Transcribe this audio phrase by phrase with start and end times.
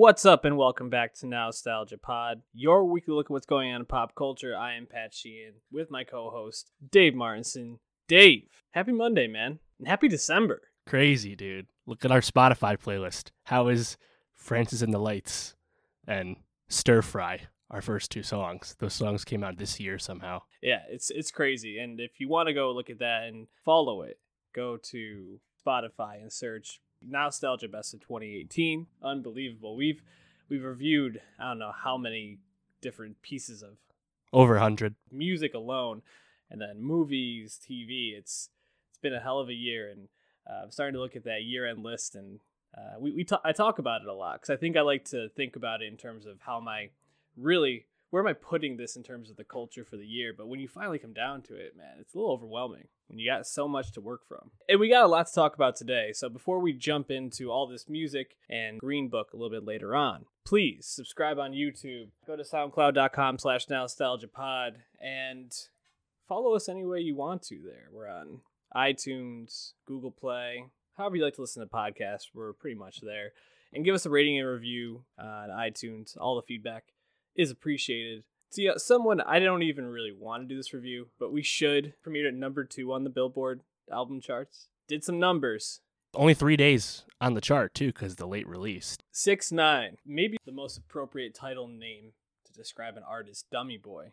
[0.00, 3.82] What's up, and welcome back to Nostalgia Pod, your weekly look at what's going on
[3.82, 4.56] in pop culture.
[4.56, 7.80] I am Pat Sheehan with my co host, Dave Martinson.
[8.08, 10.62] Dave, happy Monday, man, and happy December.
[10.86, 11.66] Crazy, dude.
[11.84, 13.30] Look at our Spotify playlist.
[13.42, 13.98] How is
[14.32, 15.54] Francis and the Lights
[16.08, 16.36] and
[16.70, 17.40] Stir Fry,
[17.70, 18.76] our first two songs?
[18.78, 20.40] Those songs came out this year somehow.
[20.62, 21.78] Yeah, it's it's crazy.
[21.78, 24.18] And if you want to go look at that and follow it,
[24.54, 28.86] go to Spotify and search Nostalgia Best of 2018.
[29.02, 29.76] Unbelievable.
[29.76, 30.02] We've
[30.48, 32.38] we've reviewed I don't know how many
[32.80, 33.76] different pieces of
[34.32, 34.94] Over a hundred.
[35.10, 36.02] music alone,
[36.50, 38.12] and then movies, TV.
[38.16, 38.50] It's
[38.90, 40.08] it's been a hell of a year, and
[40.48, 42.40] uh, I'm starting to look at that year end list, and
[42.76, 45.04] uh, we we ta- I talk about it a lot because I think I like
[45.06, 46.90] to think about it in terms of how I
[47.36, 50.32] really where am I putting this in terms of the culture for the year?
[50.36, 53.30] But when you finally come down to it, man, it's a little overwhelming when you
[53.30, 54.50] got so much to work from.
[54.68, 56.12] And we got a lot to talk about today.
[56.12, 59.94] So before we jump into all this music and Green Book a little bit later
[59.94, 62.08] on, please subscribe on YouTube.
[62.26, 65.52] Go to soundcloud.com slash nostalgiapod and
[66.28, 67.88] follow us any way you want to there.
[67.92, 68.40] We're on
[68.74, 70.64] iTunes, Google Play,
[70.96, 73.32] however you like to listen to podcasts, we're pretty much there.
[73.72, 76.16] And give us a rating and review on iTunes.
[76.16, 76.84] All the feedback
[77.34, 78.24] is appreciated.
[78.50, 81.94] See, uh, someone I don't even really want to do this review, but we should
[82.04, 84.68] premiered at number two on the Billboard album charts.
[84.88, 85.80] Did some numbers.
[86.14, 88.96] Only three days on the chart, too, because the late release.
[89.12, 92.12] Six nine, maybe the most appropriate title name
[92.44, 94.12] to describe an artist, Dummy Boy.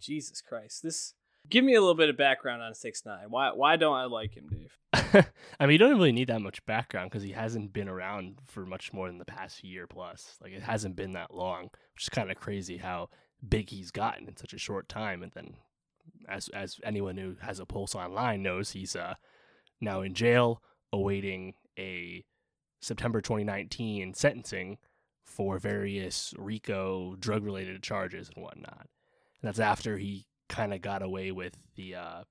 [0.00, 1.14] Jesus Christ, this.
[1.50, 3.26] Give me a little bit of background on Six Nine.
[3.28, 4.78] Why why don't I like him, Dave?
[5.60, 8.66] I mean, you don't really need that much background because he hasn't been around for
[8.66, 10.36] much more than the past year plus.
[10.42, 13.08] Like, it hasn't been that long, which is kind of crazy how
[13.46, 15.22] big he's gotten in such a short time.
[15.22, 15.54] And then,
[16.28, 19.14] as as anyone who has a pulse online knows, he's uh,
[19.80, 22.24] now in jail awaiting a
[22.80, 24.78] September 2019 sentencing
[25.24, 28.88] for various RICO drug related charges and whatnot.
[29.40, 32.22] And that's after he kind of got away with the uh,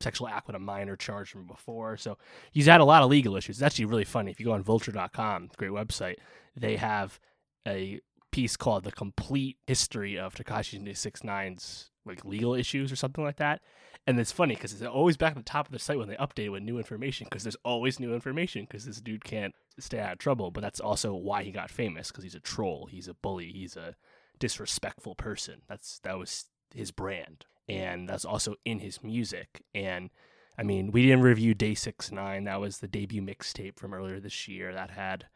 [0.00, 1.96] sexual act with a minor charge from before.
[1.96, 2.18] So
[2.52, 3.56] he's had a lot of legal issues.
[3.56, 4.30] It's actually really funny.
[4.30, 6.16] If you go on vulture.com, great website,
[6.54, 7.18] they have
[7.66, 13.36] a piece called The Complete History of Tekashi 69's like legal issues or something like
[13.36, 13.60] that.
[14.06, 16.14] And it's funny because it's always back at the top of the site when they
[16.16, 20.12] update with new information because there's always new information because this dude can't stay out
[20.12, 20.52] of trouble.
[20.52, 23.76] But that's also why he got famous because he's a troll, he's a bully, he's
[23.76, 23.96] a
[24.38, 25.62] disrespectful person.
[25.66, 29.62] That's that was his brand and that's also in his music.
[29.74, 30.10] And
[30.58, 32.44] I mean, we didn't review Day Six Nine.
[32.44, 35.26] That was the debut mixtape from earlier this year that had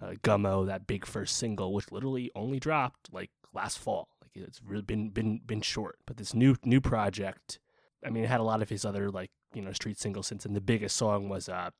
[0.00, 4.08] uh, Gummo, that big first single, which literally only dropped like last fall.
[4.22, 5.98] Like it's really been been been short.
[6.06, 7.58] But this new new project,
[8.04, 10.44] I mean, it had a lot of his other like you know street singles since,
[10.44, 11.70] and the biggest song was uh,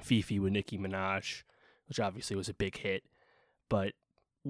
[0.00, 1.42] FEFE with Nicki Minaj,
[1.86, 3.04] which obviously was a big hit.
[3.68, 3.92] But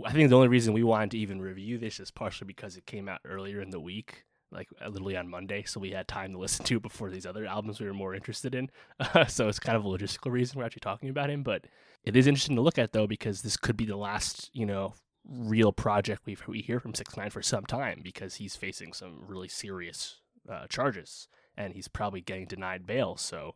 [0.04, 2.86] I think the only reason we wanted to even review this is partially because it
[2.86, 6.32] came out earlier in the week like uh, literally on Monday, so we had time
[6.32, 8.70] to listen to before these other albums we were more interested in.
[9.00, 11.66] Uh, so it's kind of a logistical reason we're actually talking about him, but
[12.04, 14.94] it is interesting to look at though because this could be the last, you know,
[15.26, 19.25] real project we we hear from Six Nine for some time because he's facing some
[19.26, 20.20] really serious
[20.50, 23.54] uh, charges and he's probably getting denied bail, so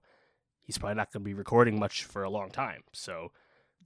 [0.60, 2.82] he's probably not going to be recording much for a long time.
[2.92, 3.32] So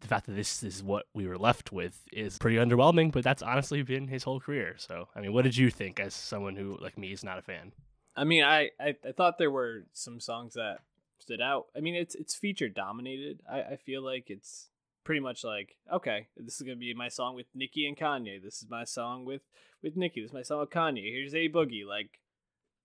[0.02, 3.42] the fact that this is what we were left with is pretty underwhelming, but that's
[3.42, 4.74] honestly been his whole career.
[4.76, 7.42] So, I mean, what did you think as someone who, like me, is not a
[7.42, 7.72] fan?
[8.14, 10.80] I mean, I, I, I thought there were some songs that
[11.18, 11.66] stood out.
[11.76, 13.41] I mean, it's it's feature dominated.
[13.50, 14.68] I, I feel like it's
[15.04, 18.42] pretty much like, okay, this is gonna be my song with Nicki and Kanye.
[18.42, 19.42] This is my song with
[19.82, 20.20] with Nicki.
[20.20, 21.10] This is my song with Kanye.
[21.10, 21.86] Here's a boogie.
[21.86, 22.20] Like,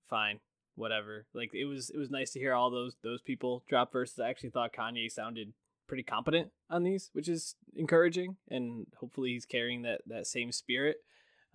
[0.09, 0.39] fine,
[0.75, 1.25] whatever.
[1.33, 4.19] Like, it was it was nice to hear all those those people drop verses.
[4.19, 5.53] I actually thought Kanye sounded
[5.87, 10.97] pretty competent on these, which is encouraging, and hopefully he's carrying that that same spirit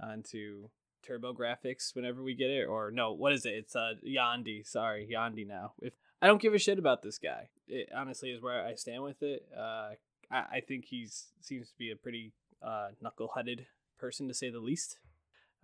[0.01, 0.69] onto
[1.03, 2.65] Turbo Grafx whenever we get it.
[2.65, 3.55] Or no, what is it?
[3.55, 4.67] It's uh Yandhi.
[4.67, 5.47] Sorry, Yandhi.
[5.47, 8.75] Now, if I don't give a shit about this guy, it honestly is where I
[8.75, 9.47] stand with it.
[9.57, 9.91] Uh,
[10.31, 12.33] I, I think he's seems to be a pretty
[12.63, 13.67] uh knuckleheaded
[13.99, 14.99] person to say the least.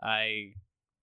[0.02, 0.54] I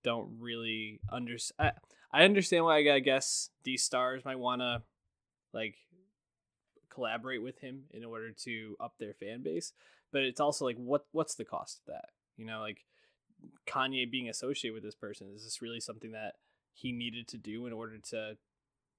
[0.03, 1.73] don't really understand.
[2.13, 4.83] I, I understand why I guess these stars might want to
[5.53, 5.75] like
[6.95, 9.73] collaborate with him in order to up their fan base
[10.11, 12.05] but it's also like what what's the cost of that?
[12.37, 12.85] You know like
[13.67, 16.35] kanye being associated with this person is this really something that
[16.73, 18.37] he needed to do in order to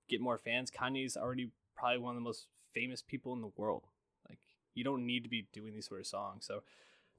[0.09, 0.71] get more fans?
[0.71, 3.85] Kanye's already probably one of the most famous people in the world.
[4.29, 4.39] Like
[4.75, 6.63] you don't need to be doing these sort of songs so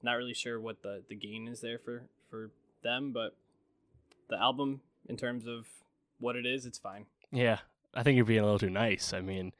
[0.00, 2.52] not really sure what the the gain is there for for
[2.84, 3.36] them but
[4.28, 5.66] the album in terms of
[6.20, 7.06] what it is it's fine.
[7.32, 7.58] Yeah,
[7.94, 9.12] I think you're being a little too nice.
[9.12, 9.52] I mean,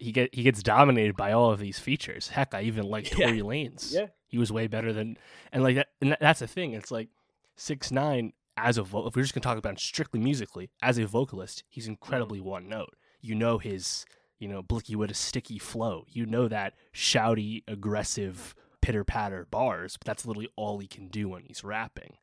[0.00, 2.28] he get he gets dominated by all of these features.
[2.28, 3.26] Heck, I even like Yeah.
[3.26, 3.92] Tory Lanez.
[3.92, 4.06] Yeah.
[4.26, 5.16] he was way better than
[5.52, 5.88] and like that.
[6.00, 6.72] And that- that's the thing.
[6.72, 7.08] It's like
[7.56, 10.98] six nine as a vo- if we're just gonna talk about him strictly musically as
[10.98, 12.48] a vocalist, he's incredibly mm-hmm.
[12.48, 12.96] one note.
[13.20, 14.06] You know his
[14.38, 16.04] you know Blicky with a sticky flow.
[16.08, 19.96] You know that shouty, aggressive pitter patter bars.
[19.98, 22.16] But that's literally all he can do when he's rapping.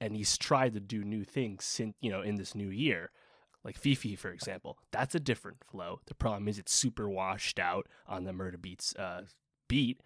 [0.00, 3.10] And he's tried to do new things since you know in this new year
[3.64, 6.00] like FEFE, for example, that's a different flow.
[6.06, 9.22] The problem is it's super washed out on the Murder Beats uh,
[9.68, 10.00] beat,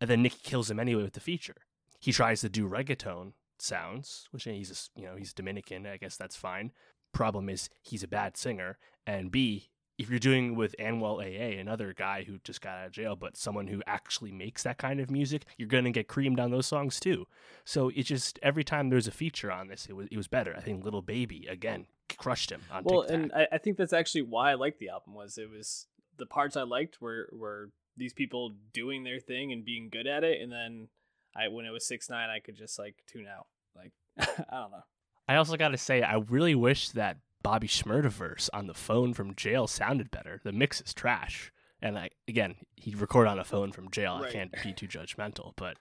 [0.00, 1.56] and then Nicki kills him anyway with the feature.
[2.00, 5.86] He tries to do reggaeton sounds, which he's a, you know he's Dominican.
[5.86, 6.72] I guess that's fine.
[7.12, 11.94] Problem is he's a bad singer, and B, if you're doing with Anuel AA, another
[11.94, 15.10] guy who just got out of jail, but someone who actually makes that kind of
[15.10, 17.26] music, you're gonna get creamed on those songs too.
[17.64, 20.54] So it just every time there's a feature on this, it was it was better.
[20.56, 21.86] I think Lil Baby again
[22.18, 25.14] crushed him on well, and I, I think that's actually why I liked the album.
[25.14, 25.86] Was it was
[26.16, 30.24] the parts I liked were were these people doing their thing and being good at
[30.24, 30.88] it, and then
[31.34, 33.46] I when it was six nine, I could just like tune out.
[33.74, 34.84] Like I don't know.
[35.28, 39.12] I also got to say, I really wish that Bobby Shmurda verse on the phone
[39.12, 40.40] from jail sounded better.
[40.44, 41.52] The mix is trash.
[41.82, 44.20] And I, again, he record on a phone from jail.
[44.24, 45.76] I can't be too judgmental, but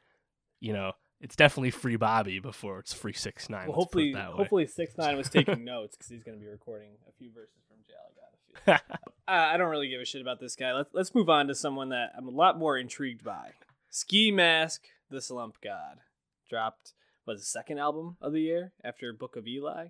[0.60, 0.94] you know,
[1.26, 3.66] it's definitely free Bobby before it's free six nine.
[3.68, 7.12] Well, hopefully, hopefully six nine was taking notes because he's going to be recording a
[7.18, 7.98] few verses from jail.
[8.12, 8.98] I got a few.
[9.28, 10.72] Uh, I don't really give a shit about this guy.
[10.74, 13.54] Let's let's move on to someone that I'm a lot more intrigued by.
[13.90, 15.98] Ski Mask, the Slump God,
[16.48, 16.94] dropped
[17.26, 19.88] was the second album of the year after Book of Eli.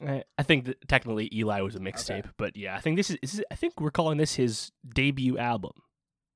[0.00, 3.34] I I think technically Eli was a mixtape, but yeah, I think this is, this
[3.34, 3.42] is.
[3.50, 5.72] I think we're calling this his debut album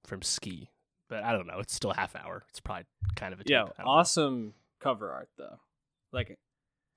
[0.04, 0.70] from Ski.
[1.12, 1.58] But I don't know.
[1.58, 2.42] It's still half hour.
[2.48, 2.86] It's probably
[3.16, 3.42] kind of a.
[3.44, 3.84] Yeah, don't know.
[3.84, 5.58] awesome cover art though.
[6.10, 6.38] Like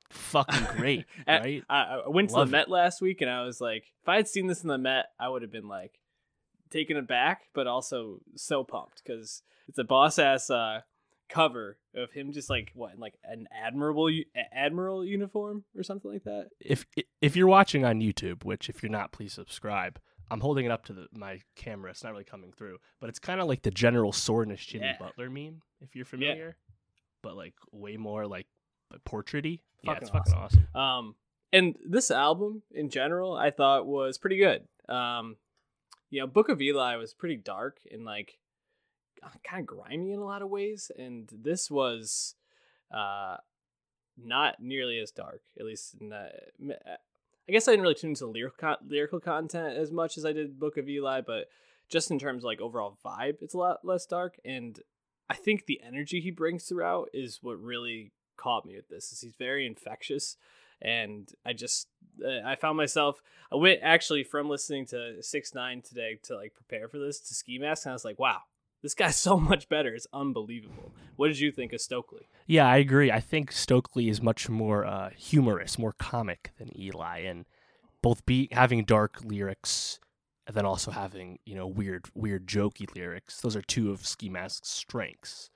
[0.09, 1.63] Fucking great, At- right?
[1.69, 2.59] I, I went to Love the it.
[2.59, 5.07] Met last week, and I was like, if I had seen this in the Met,
[5.19, 6.00] I would have been like
[6.69, 10.79] taken aback, but also so pumped because it's a boss ass uh,
[11.27, 14.09] cover of him just like what, in like an admirable
[14.53, 16.47] admiral uniform or something like that.
[16.62, 16.85] if
[17.21, 20.00] if you're watching on YouTube, which if you're not, please subscribe.
[20.31, 21.92] I'm holding it up to the, my camera.
[21.92, 24.98] It's not really coming through, but it's kind of like the General Soreness Jimmy Yeah.
[25.00, 26.56] Butler meme, if you're familiar.
[26.57, 26.74] yeah.
[27.22, 28.48] But like way more like
[29.04, 29.62] portraity.
[29.81, 30.68] Yeah, Fucking it's fucking awesome.
[30.75, 31.16] Um,
[31.54, 34.63] and this album in general, I thought was pretty good.
[34.89, 35.38] Um,
[36.10, 38.38] you know, Book of Eli was pretty dark and like
[39.44, 42.36] kind of grimy in a lot of ways, and this was
[42.94, 43.38] uh
[44.18, 45.42] not nearly as dark.
[45.60, 46.30] At least, in the,
[47.47, 50.59] I guess I didn't really tune into lyrical lyrical content as much as I did
[50.59, 51.45] Book of Eli, but
[51.89, 54.38] just in terms of like overall vibe, it's a lot less dark.
[54.44, 54.80] And
[55.30, 59.12] I think the energy he brings throughout is what really caught me with this.
[59.12, 60.38] Is he's very infectious,
[60.81, 61.88] and I just
[62.24, 63.21] uh, I found myself
[63.51, 67.36] I went actually from listening to Six Nine today to like prepare for this to
[67.36, 68.39] Ski Mask, and I was like, wow.
[68.86, 69.96] This guy's so much better.
[69.96, 70.94] It's unbelievable.
[71.16, 72.28] What did you think of Stokeley?
[72.46, 73.12] Yeah, I agree.
[73.12, 77.46] I think Stokeley is much more uh, humorous, more comic than Eli, and
[78.04, 80.00] both be having dark lyrics
[80.46, 83.42] and then also having you know weird, weird, jokey lyrics.
[83.42, 85.50] Those are two of Ski Mask's strengths.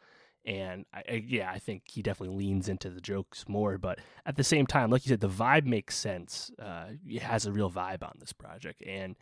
[0.43, 3.77] And I, I, yeah, I think he definitely leans into the jokes more.
[3.77, 6.49] But at the same time, like you said, the vibe makes sense.
[6.57, 9.17] Uh, it has a real vibe on this project, and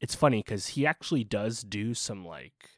[0.00, 2.70] it's funny because he actually does do some like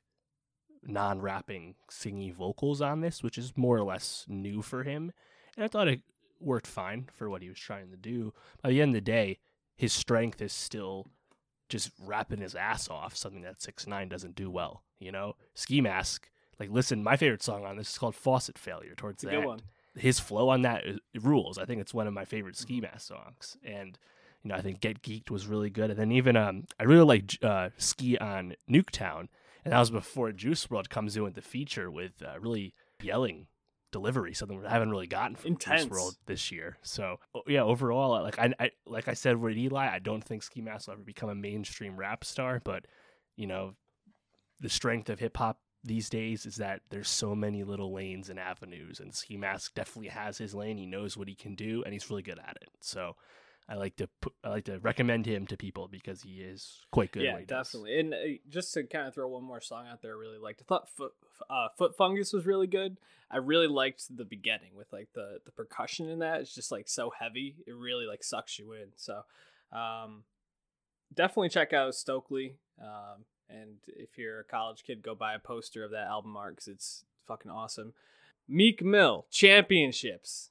[0.88, 5.12] non-rapping singy vocals on this, which is more or less new for him.
[5.56, 6.00] And I thought it
[6.40, 8.32] worked fine for what he was trying to do.
[8.62, 9.38] By the end of the day,
[9.76, 11.06] his strength is still
[11.68, 14.82] just rapping his ass off, something that Six Nine doesn't do well.
[14.98, 16.30] You know, Ski Mask.
[16.58, 19.60] Like, listen, my favorite song on this is called "Faucet Failure." Towards the end, one.
[19.94, 20.82] his flow on that
[21.20, 21.58] rules.
[21.58, 23.98] I think it's one of my favorite Ski Mask songs, and
[24.42, 25.90] you know, I think "Get Geeked" was really good.
[25.90, 29.28] And then even um, I really like uh, "Ski" on Nuketown,
[29.68, 32.72] and that was before Juice WRLD comes in with the feature with uh, really
[33.02, 33.48] yelling
[33.92, 35.84] delivery, something I haven't really gotten from Intense.
[35.84, 36.78] Juice WRLD this year.
[36.80, 40.62] So yeah, overall, like I, I like I said with Eli, I don't think Ski
[40.62, 42.86] Mask will ever become a mainstream rap star, but
[43.36, 43.74] you know,
[44.58, 48.40] the strength of hip hop these days is that there's so many little lanes and
[48.40, 50.78] avenues, and Ski Mask definitely has his lane.
[50.78, 52.70] He knows what he can do, and he's really good at it.
[52.80, 53.16] So.
[53.68, 57.12] I like to put, I like to recommend him to people because he is quite
[57.12, 57.22] good.
[57.22, 57.46] yeah, does.
[57.46, 58.00] definitely.
[58.00, 58.16] And uh,
[58.48, 60.62] just to kind of throw one more song out there, I really liked.
[60.62, 61.12] I thought Foot
[61.50, 62.96] uh, Foot Fungus was really good.
[63.30, 66.40] I really liked the beginning with like the the percussion in that.
[66.40, 67.56] It's just like so heavy.
[67.66, 68.88] It really like sucks you in.
[68.96, 69.22] So,
[69.70, 70.24] um,
[71.12, 72.54] definitely check out Stokeley.
[72.80, 76.56] Um, and if you're a college kid, go buy a poster of that album art
[76.56, 77.92] because it's fucking awesome.
[78.48, 80.50] Meek Mill championships,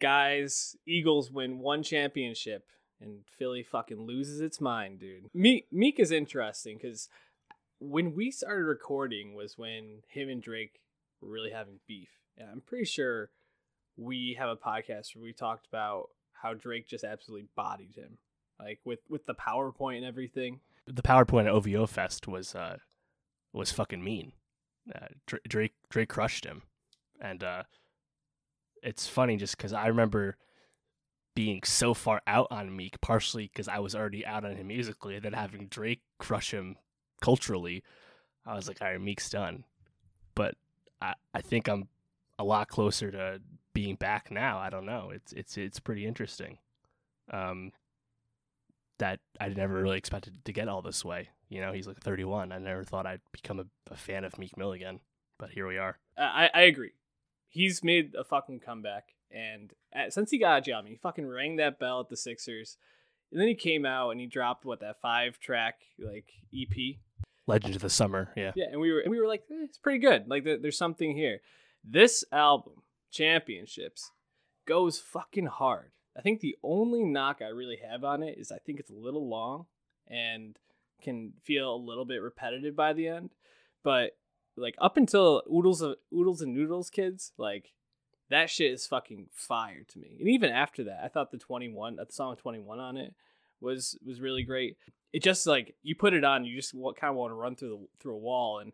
[0.00, 0.76] guys.
[0.86, 2.66] Eagles win one championship
[3.00, 5.28] and Philly fucking loses its mind, dude.
[5.34, 7.08] Meek Meek is interesting because
[7.78, 10.80] when we started recording was when him and Drake
[11.20, 12.08] were really having beef.
[12.38, 13.30] And I'm pretty sure
[13.96, 18.18] we have a podcast where we talked about how Drake just absolutely bodied him.
[18.58, 20.60] Like with with the PowerPoint and everything.
[20.86, 22.78] The PowerPoint at OVO Fest was uh
[23.52, 24.32] was fucking mean.
[24.94, 25.08] Uh,
[25.48, 26.62] Drake Drake crushed him.
[27.20, 27.64] And uh
[28.82, 30.36] it's funny just cuz I remember
[31.36, 35.16] being so far out on Meek, partially because I was already out on him musically,
[35.16, 36.76] and then having Drake crush him
[37.20, 37.84] culturally,
[38.44, 39.64] I was like, all right, Meek's done.
[40.34, 40.56] But
[41.00, 41.88] I, I think I'm
[42.38, 43.40] a lot closer to
[43.74, 44.58] being back now.
[44.58, 45.10] I don't know.
[45.14, 46.58] It's it's it's pretty interesting.
[47.30, 47.72] Um,
[48.98, 51.28] that I never really expected to get all this way.
[51.50, 52.50] You know, he's like 31.
[52.50, 55.00] I never thought I'd become a, a fan of Meek Mill again,
[55.38, 55.98] but here we are.
[56.16, 56.92] I I agree.
[57.48, 61.56] He's made a fucking comeback, and at, since he got a job, he fucking rang
[61.56, 62.76] that bell at the Sixers,
[63.32, 66.96] and then he came out and he dropped what that five track like EP
[67.46, 68.32] Legend of the Summer.
[68.36, 68.52] Yeah.
[68.54, 70.28] Yeah, and we were and we were like, eh, it's pretty good.
[70.28, 71.40] Like there's something here.
[71.84, 74.10] This album, Championships,
[74.66, 75.92] goes fucking hard.
[76.16, 78.94] I think the only knock I really have on it is I think it's a
[78.94, 79.66] little long
[80.08, 80.58] and
[81.02, 83.30] can feel a little bit repetitive by the end.
[83.84, 84.16] But
[84.56, 87.72] like up until oodles of oodles and noodles kids, like
[88.30, 90.16] that shit is fucking fire to me.
[90.18, 93.14] And even after that, I thought the 21, the song 21 on it
[93.60, 94.76] was was really great
[95.16, 97.68] it just like you put it on, you just kind of want to run through
[97.70, 98.72] the through a wall, and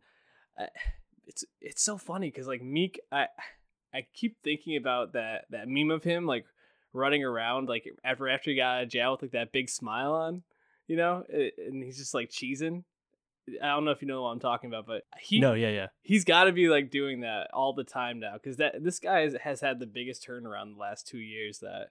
[0.59, 0.67] uh,
[1.25, 3.27] it's it's so funny because like Meek, I
[3.95, 6.45] I keep thinking about that that meme of him like
[6.93, 10.15] running around like after after he got out of jail with like that big smile
[10.15, 10.43] on,
[10.89, 12.83] you know, and he's just like cheesing.
[13.63, 15.87] I don't know if you know what I'm talking about, but he no, yeah, yeah,
[16.03, 19.21] he's got to be like doing that all the time now because that this guy
[19.21, 21.89] has, has had the biggest turnaround the last two years that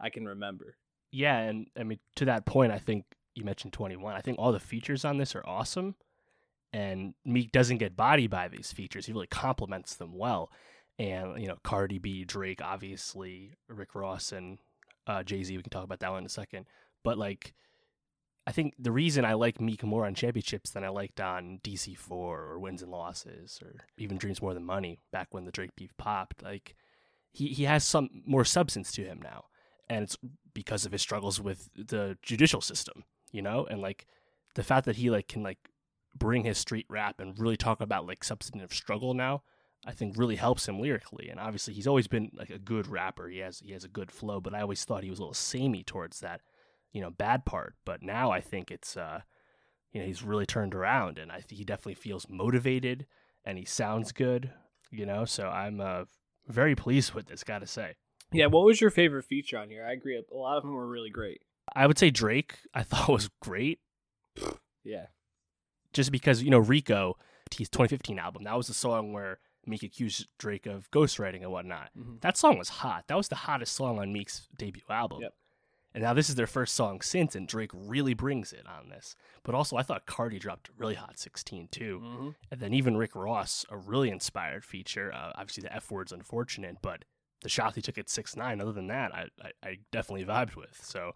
[0.00, 0.76] I can remember.
[1.10, 3.04] Yeah, and I mean to that point, I think
[3.38, 4.14] you mentioned 21.
[4.14, 5.94] I think all the features on this are awesome.
[6.72, 9.06] And Meek doesn't get bodied by these features.
[9.06, 10.50] He really complements them well.
[10.98, 14.58] And, you know, Cardi B, Drake, obviously, Rick Ross, and
[15.06, 16.66] uh, Jay Z, we can talk about that one in a second.
[17.04, 17.54] But, like,
[18.48, 22.10] I think the reason I like Meek more on championships than I liked on DC4
[22.10, 25.96] or Wins and Losses or even Dreams More Than Money back when the Drake beef
[25.98, 26.74] popped, like,
[27.30, 29.44] he, he has some more substance to him now.
[29.90, 30.16] And it's
[30.54, 34.06] because of his struggles with the judicial system you know, and like
[34.54, 35.70] the fact that he like can like
[36.16, 39.42] bring his street rap and really talk about like substantive struggle now,
[39.86, 41.28] I think really helps him lyrically.
[41.28, 43.28] And obviously, he's always been like a good rapper.
[43.28, 45.34] He has he has a good flow, but I always thought he was a little
[45.34, 46.40] samey towards that,
[46.92, 47.74] you know, bad part.
[47.84, 49.20] But now I think it's uh,
[49.92, 53.06] you know, he's really turned around, and I think he definitely feels motivated,
[53.44, 54.52] and he sounds good,
[54.90, 55.24] you know.
[55.24, 56.04] So I'm uh
[56.46, 57.96] very pleased with this, gotta say.
[58.32, 59.86] Yeah, what was your favorite feature on here?
[59.86, 60.16] I agree.
[60.16, 61.40] A lot of them were really great.
[61.74, 62.58] I would say Drake.
[62.74, 63.80] I thought was great.
[64.84, 65.06] Yeah.
[65.92, 67.16] Just because you know Rico,
[67.56, 71.90] his 2015 album, that was the song where Meek accused Drake of ghostwriting and whatnot.
[71.98, 72.16] Mm-hmm.
[72.20, 73.04] That song was hot.
[73.08, 75.22] That was the hottest song on Meek's debut album.
[75.22, 75.34] Yep.
[75.98, 79.16] And now this is their first song since, and Drake really brings it on this.
[79.42, 82.00] But also, I thought Cardi dropped a really hot 16 too.
[82.00, 82.28] Mm-hmm.
[82.52, 85.12] And then even Rick Ross, a really inspired feature.
[85.12, 87.04] Uh, obviously, the F word's unfortunate, but
[87.42, 90.54] the shot he took at 6 9 other than that, I, I, I definitely vibed
[90.54, 90.78] with.
[90.80, 91.14] So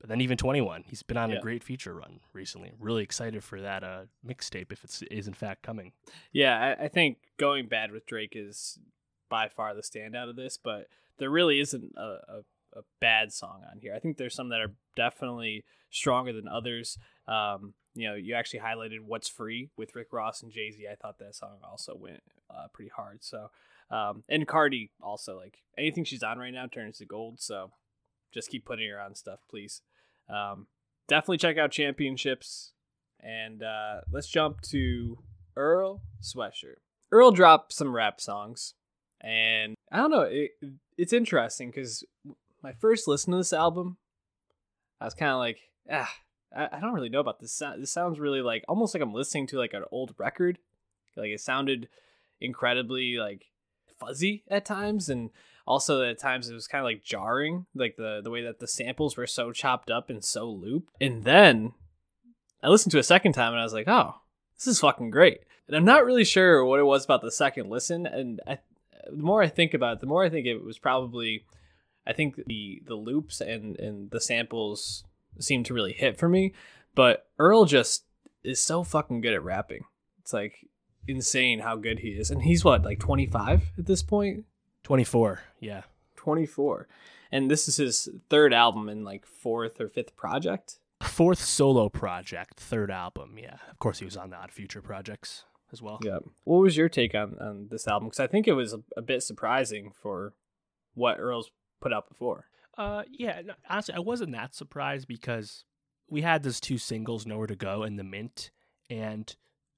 [0.00, 1.36] but then even 21, he's been on yeah.
[1.36, 2.72] a great feature run recently.
[2.80, 5.92] Really excited for that uh, mixtape if it is in fact coming.
[6.32, 8.80] Yeah, I, I, think going bad with Drake is
[9.30, 10.88] by far the standout of this, but
[11.18, 12.40] there really isn't a, a,
[12.76, 13.94] a bad song on here.
[13.94, 16.98] I think there's some that are definitely stronger than others.
[17.28, 20.86] Um, you know, you actually highlighted "What's Free" with Rick Ross and Jay Z.
[20.90, 23.22] I thought that song also went uh, pretty hard.
[23.22, 23.50] So,
[23.90, 27.40] um, and Cardi also like anything she's on right now turns to gold.
[27.40, 27.70] So,
[28.32, 29.82] just keep putting her on stuff, please.
[30.28, 30.66] Um,
[31.08, 32.72] definitely check out Championships.
[33.20, 35.18] And uh, let's jump to
[35.56, 36.76] Earl Sweatshirt.
[37.10, 38.74] Earl dropped some rap songs.
[39.20, 40.50] And I don't know, it,
[40.98, 42.04] it's interesting because
[42.64, 43.98] my first listen to this album,
[45.00, 46.12] I was kind of like, ah,
[46.56, 47.62] I, I, don't really know about this.
[47.78, 50.58] This sounds really like almost like I'm listening to like an old record.
[51.14, 51.88] Like it sounded
[52.40, 53.44] incredibly like
[54.00, 55.10] fuzzy at times.
[55.10, 55.30] And
[55.66, 58.66] also at times it was kind of like jarring like the the way that the
[58.66, 61.72] samples were so chopped up and so looped and then
[62.62, 64.14] i listened to a second time and i was like oh
[64.56, 67.70] this is fucking great and i'm not really sure what it was about the second
[67.70, 68.58] listen and I,
[69.10, 71.44] the more i think about it the more i think it was probably
[72.06, 75.04] i think the the loops and and the samples
[75.38, 76.52] seem to really hit for me
[76.94, 78.04] but earl just
[78.42, 79.84] is so fucking good at rapping
[80.20, 80.68] it's like
[81.06, 84.36] insane how good he is and he's what like 25 at this point.
[84.36, 84.46] point
[84.84, 85.82] 24, yeah.
[86.16, 86.88] 24.
[87.32, 90.78] And this is his third album and like fourth or fifth project.
[91.02, 93.36] fourth solo project, third album.
[93.38, 95.98] Yeah, of course he was on the Odd Future projects as well.
[96.02, 96.18] Yeah.
[96.44, 98.08] What was your take on, on this album?
[98.08, 100.34] Because I think it was a, a, bit surprising for
[100.94, 101.50] what Earl's
[101.84, 102.46] put out before.
[102.76, 103.42] Uh, yeah.
[103.44, 105.64] No, honestly, I wasn't that surprised because
[106.08, 108.50] we had those two singles, "Nowhere to Go" and "The Mint,"
[108.90, 109.34] and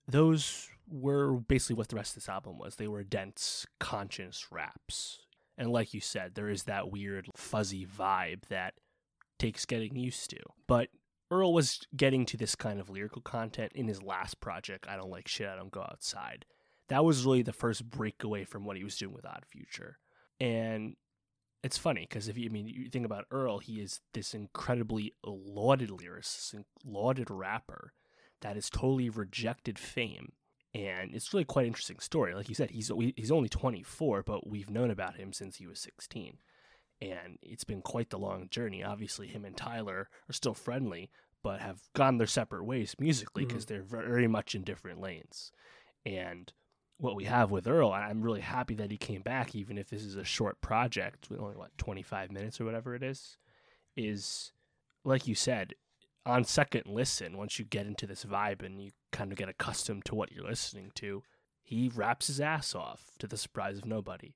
[0.08, 2.76] those were basically what the rest of this album was.
[2.76, 5.20] They were dense, conscious raps.
[5.58, 8.74] And like you said, there is that weird fuzzy vibe that
[9.38, 10.38] takes getting used to.
[10.68, 10.90] But
[11.30, 15.10] Earl was getting to this kind of lyrical content in his last project, I Don't
[15.10, 16.44] Like Shit, I Don't Go Outside.
[16.88, 19.98] That was really the first breakaway from what he was doing with Odd Future.
[20.38, 20.94] And
[21.66, 25.12] it's funny because if you I mean you think about Earl, he is this incredibly
[25.24, 27.92] lauded lyricist, lauded rapper
[28.40, 30.32] that has totally rejected fame.
[30.74, 32.34] And it's really quite an interesting story.
[32.34, 35.80] Like you said, he's he's only 24, but we've known about him since he was
[35.80, 36.38] 16
[37.00, 38.82] and it's been quite the long journey.
[38.82, 41.10] Obviously, him and Tyler are still friendly,
[41.42, 43.74] but have gone their separate ways musically because mm-hmm.
[43.90, 45.52] they're very much in different lanes.
[46.04, 46.52] And
[46.98, 50.02] what we have with Earl, I'm really happy that he came back, even if this
[50.02, 53.36] is a short project, with only what 25 minutes or whatever it is.
[53.96, 54.52] Is
[55.04, 55.74] like you said,
[56.24, 60.04] on second listen, once you get into this vibe and you kind of get accustomed
[60.06, 61.22] to what you're listening to,
[61.62, 64.34] he raps his ass off to the surprise of nobody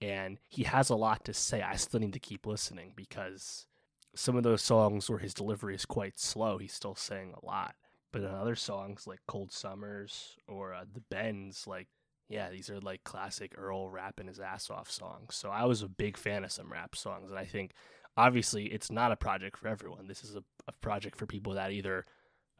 [0.00, 1.62] and he has a lot to say.
[1.62, 3.66] I still need to keep listening because
[4.14, 7.74] some of those songs where his delivery is quite slow, he's still saying a lot.
[8.12, 11.86] But in other songs like Cold Summers or uh, The Bends, like,
[12.30, 15.34] yeah, these are like classic Earl rapping his ass off songs.
[15.34, 17.28] So I was a big fan of some rap songs.
[17.28, 17.72] And I think
[18.16, 20.06] obviously it's not a project for everyone.
[20.06, 22.06] This is a, a project for people that either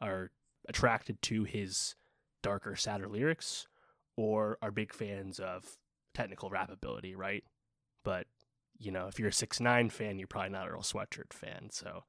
[0.01, 0.31] are
[0.67, 1.95] attracted to his
[2.43, 3.65] darker, sadder lyrics
[4.17, 5.77] or are big fans of
[6.13, 7.45] technical rap ability, right?
[8.03, 8.27] But
[8.77, 11.69] you know, if you're a six nine fan, you're probably not an Earl Sweatshirt fan.
[11.71, 12.03] So,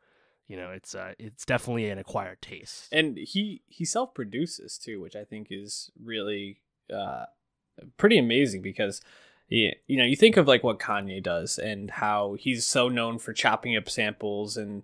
[0.48, 2.88] you know, it's uh, it's definitely an acquired taste.
[2.90, 7.26] And he he self produces too, which I think is really uh,
[7.96, 9.00] pretty amazing because.
[9.48, 13.18] He, you know, you think of like what Kanye does and how he's so known
[13.18, 14.82] for chopping up samples and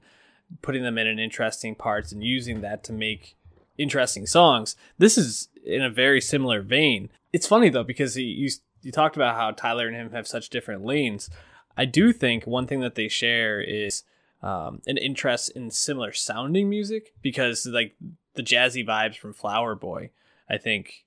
[0.61, 3.37] putting them in an interesting parts and using that to make
[3.77, 4.77] interesting songs.
[4.99, 7.11] This is in a very similar vein.
[7.33, 8.51] It's funny though because he you
[8.83, 11.31] you talked about how Tyler and him have such different lanes.
[11.77, 14.03] I do think one thing that they share is
[14.43, 17.97] um, an interest in similar sounding music because like
[18.35, 20.11] the jazzy vibes from Flower Boy,
[20.49, 21.05] I think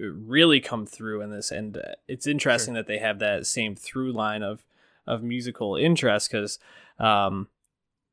[0.00, 2.82] really come through in this and it's interesting sure.
[2.82, 4.64] that they have that same through line of
[5.06, 6.58] of musical interest because
[6.98, 7.48] um,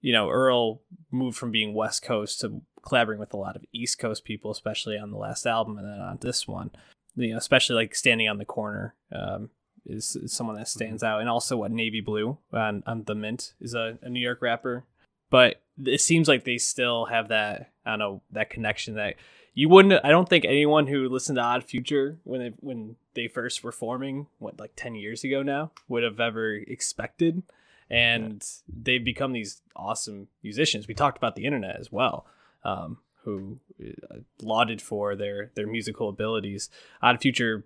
[0.02, 3.98] you know Earl moved from being West Coast to collaborating with a lot of East
[3.98, 6.72] Coast people, especially on the last album and then on this one
[7.16, 9.50] you know, especially like standing on the corner um,
[9.86, 11.14] is, is, someone that stands mm-hmm.
[11.14, 14.42] out, and also what Navy Blue on, on the Mint is a, a New York
[14.42, 14.86] rapper,
[15.30, 19.16] but it seems like they still have that I don't know that connection that
[19.54, 20.04] you wouldn't.
[20.04, 23.72] I don't think anyone who listened to Odd Future when they when they first were
[23.72, 27.44] forming, what like ten years ago now, would have ever expected.
[27.90, 28.76] And yeah.
[28.84, 30.88] they've become these awesome musicians.
[30.88, 32.26] We talked about the internet as well.
[32.64, 36.70] Um, who uh, lauded for their their musical abilities.
[37.02, 37.66] Odd Future,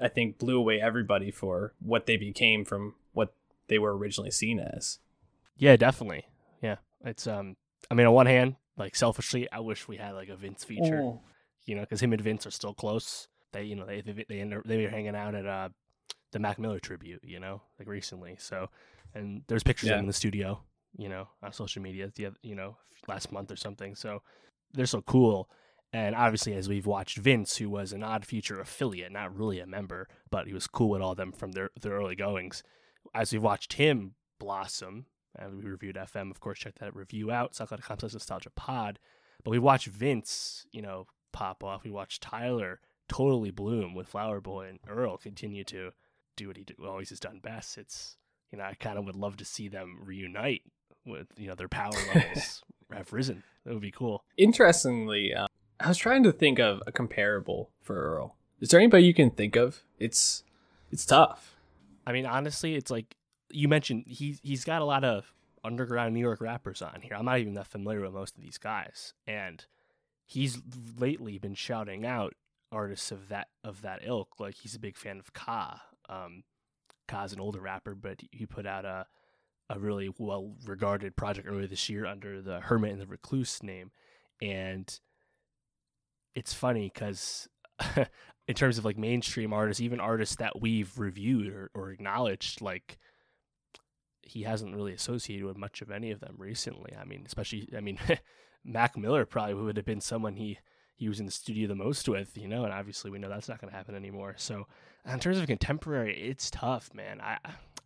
[0.00, 3.34] I think, blew away everybody for what they became from what
[3.68, 4.98] they were originally seen as.
[5.56, 6.26] Yeah, definitely.
[6.62, 7.56] Yeah, it's um.
[7.90, 11.00] I mean, on one hand, like selfishly, I wish we had like a Vince feature.
[11.02, 11.20] Oh.
[11.66, 13.28] You know, because him and Vince are still close.
[13.52, 15.68] They, you know, they they they, end up, they were hanging out at uh
[16.32, 17.20] the Mac Miller tribute.
[17.22, 18.36] You know, like recently.
[18.38, 18.68] So,
[19.14, 19.94] and there's pictures yeah.
[19.94, 20.60] of him in the studio.
[20.96, 22.10] You know, on social media.
[22.14, 23.94] The you know last month or something.
[23.94, 24.22] So
[24.72, 25.48] they're so cool.
[25.92, 29.66] And obviously, as we've watched Vince, who was an Odd Future affiliate, not really a
[29.66, 32.62] member, but he was cool with all them from their, their early goings.
[33.12, 37.52] As we've watched him blossom, and we reviewed FM, of course, check that review out,
[37.52, 38.98] SoundCloud.com slash nostalgia pod.
[39.44, 41.84] But we watched Vince, you know, pop off.
[41.84, 45.92] We watched Tyler totally bloom with Flower Boy and Earl continue to
[46.36, 47.78] do what he do, always has done best.
[47.78, 48.16] It's,
[48.52, 50.62] you know, I kind of would love to see them reunite
[51.06, 52.62] with, you know, their power levels
[52.92, 53.42] have risen.
[53.64, 54.24] That would be cool.
[54.36, 58.36] Interestingly, um, I was trying to think of a comparable for Earl.
[58.60, 59.82] Is there anybody you can think of?
[59.98, 60.44] It's
[60.90, 61.56] it's tough.
[62.06, 63.16] I mean, honestly, it's like
[63.50, 64.04] you mentioned.
[64.06, 65.32] He he's got a lot of
[65.62, 67.14] underground New York rappers on here.
[67.14, 69.64] I'm not even that familiar with most of these guys, and
[70.26, 70.58] he's
[70.98, 72.34] lately been shouting out
[72.72, 74.38] artists of that of that ilk.
[74.38, 75.82] Like he's a big fan of Ka.
[76.08, 76.44] Um,
[77.08, 79.06] Ka's an older rapper, but he put out a
[79.70, 83.92] a really well regarded project earlier this year under the Hermit and the Recluse name.
[84.42, 84.92] And
[86.34, 87.48] it's funny because,
[88.48, 92.98] in terms of like mainstream artists, even artists that we've reviewed or, or acknowledged, like
[94.30, 96.92] he hasn't really associated with much of any of them recently.
[96.98, 97.98] I mean, especially, I mean,
[98.64, 100.58] Mac Miller probably would have been someone he
[100.94, 103.48] he was in the studio the most with, you know, and obviously we know that's
[103.48, 104.34] not going to happen anymore.
[104.36, 104.66] So,
[105.10, 107.20] in terms of contemporary, it's tough, man.
[107.22, 107.38] I,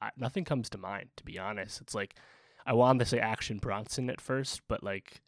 [0.02, 1.80] I nothing comes to mind to be honest.
[1.80, 2.16] It's like
[2.66, 5.22] I wanted to say Action Bronson at first, but like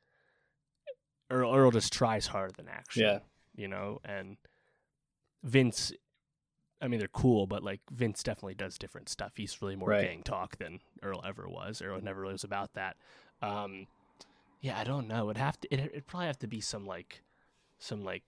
[1.31, 3.03] Earl, Earl just tries harder than Action.
[3.03, 3.19] Yeah.
[3.55, 4.37] you know, and
[5.45, 5.93] Vince.
[6.81, 9.33] I mean, they're cool, but like Vince definitely does different stuff.
[9.37, 10.07] He's really more Right.
[10.07, 11.81] gang talk than Earl ever was.
[11.81, 12.97] Earl never really was about that.
[13.41, 13.87] Um,
[14.61, 15.31] yeah, I don't know.
[15.31, 15.73] It'd have to.
[15.73, 17.23] It, it'd probably have to be some like,
[17.79, 18.23] some like,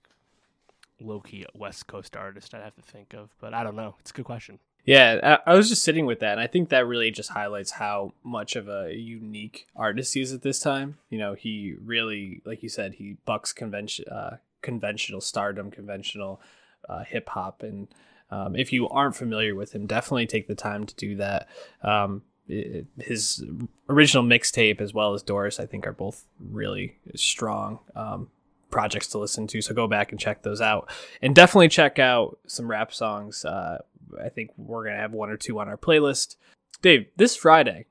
[0.99, 2.53] low key West Coast artist.
[2.53, 3.95] I'd have to think of, but I don't know.
[3.99, 4.59] It's a good question.
[4.85, 7.71] Yeah, I, I was just sitting with that, and I think that really just highlights
[7.71, 10.97] how much of a unique artist he is at this time.
[11.09, 16.41] You know, he really, like you said, he bucks convention, uh, conventional stardom, conventional
[16.87, 17.87] uh, hip hop, and
[18.31, 21.47] um, if you aren't familiar with him, definitely take the time to do that.
[21.81, 23.43] Um, his
[23.87, 28.29] original mixtape as well as Doris, I think, are both really strong um,
[28.71, 29.61] projects to listen to.
[29.61, 30.89] So go back and check those out,
[31.21, 33.45] and definitely check out some rap songs.
[33.45, 33.79] Uh,
[34.23, 36.37] I think we're gonna have one or two on our playlist.
[36.81, 37.85] Dave, this Friday,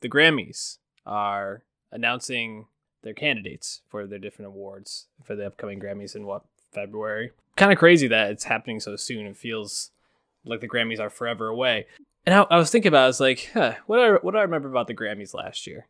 [0.00, 2.66] the Grammys are announcing
[3.02, 7.30] their candidates for their different awards for the upcoming Grammys and what February.
[7.56, 9.26] Kind of crazy that it's happening so soon.
[9.26, 9.90] It feels
[10.44, 11.86] like the Grammys are forever away.
[12.24, 14.32] And I, I was thinking about, it, I was like, huh, what do I, what
[14.32, 15.86] do I remember about the Grammys last year?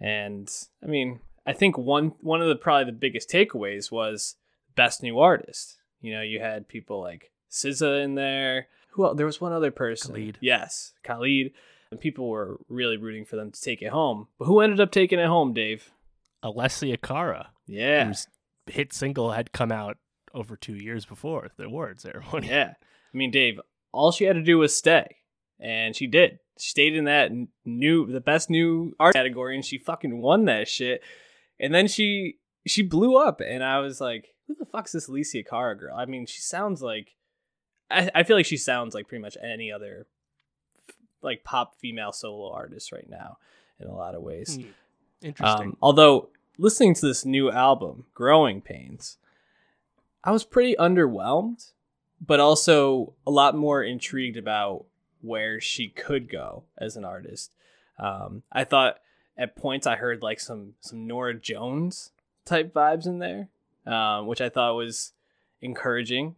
[0.00, 0.50] And
[0.82, 4.36] I mean, I think one one of the probably the biggest takeaways was
[4.74, 5.76] best new artist.
[6.00, 8.66] You know, you had people like SZA in there.
[8.90, 9.16] Who else?
[9.16, 10.14] There was one other person.
[10.14, 10.38] Khalid.
[10.40, 11.52] Yes, Khalid.
[11.90, 14.26] And people were really rooting for them to take it home.
[14.38, 15.90] But who ended up taking it home, Dave?
[16.42, 18.06] Alessia Cara, Yeah.
[18.06, 18.26] whose
[18.66, 19.96] hit single had come out
[20.34, 22.48] over two years before the awards ceremony.
[22.48, 22.74] Yeah.
[22.76, 23.60] I mean, Dave,
[23.92, 25.16] all she had to do was stay.
[25.60, 26.40] And she did.
[26.58, 27.30] She stayed in that
[27.64, 31.02] new, the best new art category, and she fucking won that shit.
[31.58, 35.46] And then she she blew up, and I was like, "Who the fuck's this Alessia
[35.46, 37.14] Cara girl?" I mean, she sounds like,
[37.90, 40.06] I, I feel like she sounds like pretty much any other,
[41.22, 43.38] like pop female solo artist right now,
[43.80, 44.56] in a lot of ways.
[44.56, 44.68] Hmm.
[45.22, 45.68] Interesting.
[45.68, 49.18] Um, although listening to this new album, Growing Pains,
[50.24, 51.72] I was pretty underwhelmed,
[52.20, 54.86] but also a lot more intrigued about
[55.20, 57.54] where she could go as an artist.
[57.98, 58.96] Um, I thought
[59.36, 62.10] at points I heard like some some Norah Jones
[62.46, 63.48] type vibes in there,
[63.86, 65.12] um, which I thought was
[65.60, 66.36] encouraging.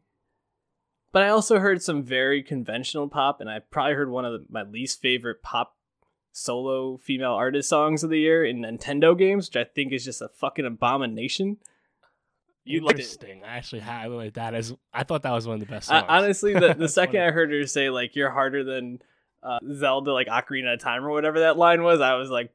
[1.13, 4.45] But I also heard some very conventional pop, and I probably heard one of the,
[4.51, 5.77] my least favorite pop
[6.33, 10.21] solo female artist songs of the year in Nintendo games, which I think is just
[10.21, 11.59] a fucking abomination.
[12.67, 12.81] You.
[12.81, 13.43] Interesting.
[13.45, 16.53] I actually had like that as I thought that was one of the best honestly,
[16.53, 17.29] the, the second funny.
[17.29, 19.01] I heard her say like "You're harder than
[19.43, 22.53] uh, Zelda," like Ocarina of Time or whatever that line was, I was like,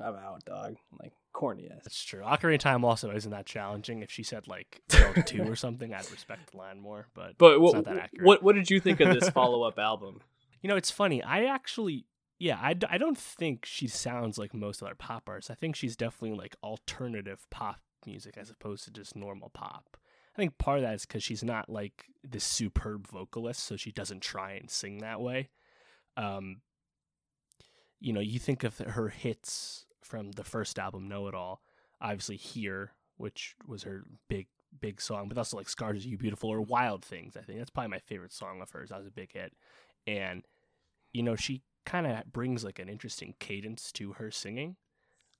[0.00, 1.80] "I'm out, dog." Like corny ass.
[1.84, 2.20] That's true.
[2.22, 4.02] Ocarina of Time also isn't that challenging.
[4.02, 7.54] If she said like Zelda 2 or something, I'd respect the line more, but, But
[7.54, 8.26] it's what, not that accurate.
[8.26, 10.20] what what did you think of this follow up album?
[10.62, 11.20] You know, it's funny.
[11.24, 12.06] I actually,
[12.38, 15.50] yeah, I, d- I don't think she sounds like most other pop artists.
[15.50, 19.96] I think she's definitely like alternative pop music as opposed to just normal pop.
[20.34, 23.92] I think part of that is because she's not like this superb vocalist, so she
[23.92, 25.50] doesn't try and sing that way.
[26.16, 26.62] Um,
[28.00, 31.62] you know, you think of her hits from the first album, Know It All,
[32.00, 34.48] obviously Here, which was her big,
[34.80, 37.58] big song, but also like Scars to Your Beautiful or Wild Things, I think.
[37.58, 38.88] That's probably my favorite song of hers.
[38.88, 39.52] That was a big hit.
[40.06, 40.44] And,
[41.12, 44.76] you know, she kind of brings like an interesting cadence to her singing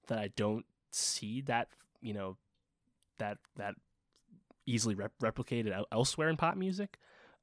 [0.09, 1.69] that I don't see that,
[2.01, 2.37] you know,
[3.23, 3.75] that, that
[4.67, 6.99] easily rep- replicated elsewhere in pop music.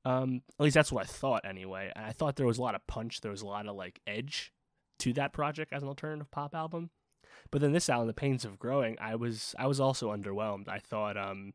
[0.06, 1.92] Um, at least that's what I thought anyway.
[1.96, 4.00] And I thought there was a lot of punch, there was a lot of like
[4.08, 4.54] edge
[5.00, 6.90] to that project as an alternative pop album.
[7.52, 10.68] But then this album, The Pains of Growing, I was I was also underwhelmed.
[10.70, 11.54] I thought um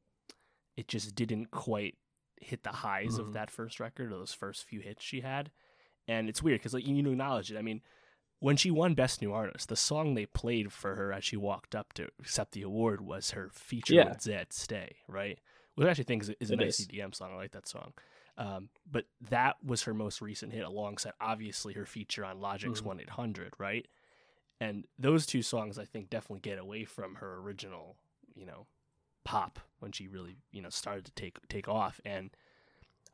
[0.77, 1.97] it just didn't quite
[2.41, 3.21] hit the highs Mhm.
[3.21, 5.51] of that first record or those first few hits she had.
[6.09, 7.57] And it's weird because like you acknowledge it.
[7.59, 7.81] I mean,
[8.45, 11.75] when she won Best New Artist, the song they played for her as she walked
[11.75, 14.11] up to accept the award was her feature Yeah.
[14.11, 15.39] with Zedd "Stay," right?
[15.75, 16.89] Which I actually think is, is a It nice is.
[16.89, 17.33] EDM song.
[17.33, 17.95] I like that song.
[18.37, 22.85] Um, but that was her most recent hit, alongside obviously her feature on Logic's Mhm.
[22.85, 23.89] One Eight Hundred, right?
[24.61, 27.97] And those two songs, I think, definitely get away from her original,
[28.35, 28.67] you know,
[29.25, 31.99] pop when she really, you know, started to take take off.
[32.05, 32.31] And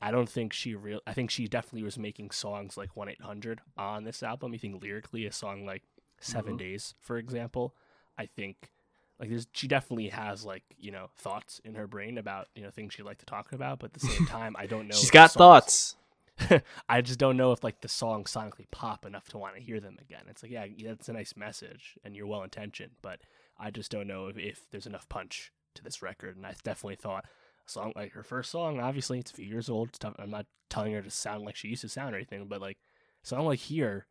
[0.00, 1.00] I don't think she real.
[1.06, 4.52] I think she definitely was making songs like One Eight Hundred on this album.
[4.52, 5.82] You think lyrically, a song like
[6.20, 6.58] 7 Mhm.
[6.58, 7.74] Days, for example,
[8.18, 8.70] I think
[9.18, 12.70] like there's she definitely has like you know thoughts in her brain about you know
[12.70, 13.80] things she'd like to talk about.
[13.80, 14.96] But at the same time, I don't know.
[14.96, 15.96] She's got thoughts.
[16.88, 19.78] I just don't know if like the songs sonically pop enough to want to hear
[19.80, 20.22] them again.
[20.28, 23.20] It's like, yeah, that's a nice message and you're well intentioned, but
[23.58, 26.38] I just don't know if, if there's enough punch to this record.
[26.38, 27.26] And I definitely thought
[27.70, 29.92] song like her first song, obviously it's a few years old.
[29.92, 32.61] Tough, I'm not telling her to sound like she used to sound or anything, but
[32.61, 32.78] like
[33.22, 34.06] song like here,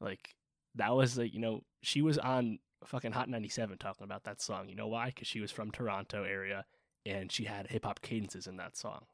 [0.00, 0.34] like
[0.74, 4.68] that was like you know she was on fucking Hot 97 talking about that song.
[4.68, 5.06] You know why?
[5.06, 6.64] Because she was from Toronto area
[7.04, 9.04] and she had hip hop cadences in that song,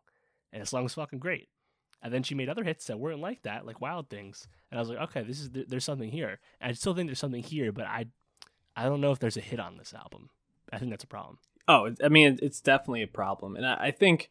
[0.52, 1.48] and the song was fucking great.
[2.04, 4.48] And then she made other hits that weren't like that, like Wild Things.
[4.70, 6.40] And I was like, okay, this is there's something here.
[6.60, 8.06] And I still think there's something here, but I
[8.74, 10.30] I don't know if there's a hit on this album.
[10.72, 11.38] I think that's a problem.
[11.68, 14.30] Oh, I mean, it's definitely a problem, and I, think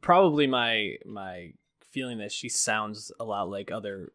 [0.00, 1.52] probably my my
[1.90, 4.12] feeling that she sounds a lot like other,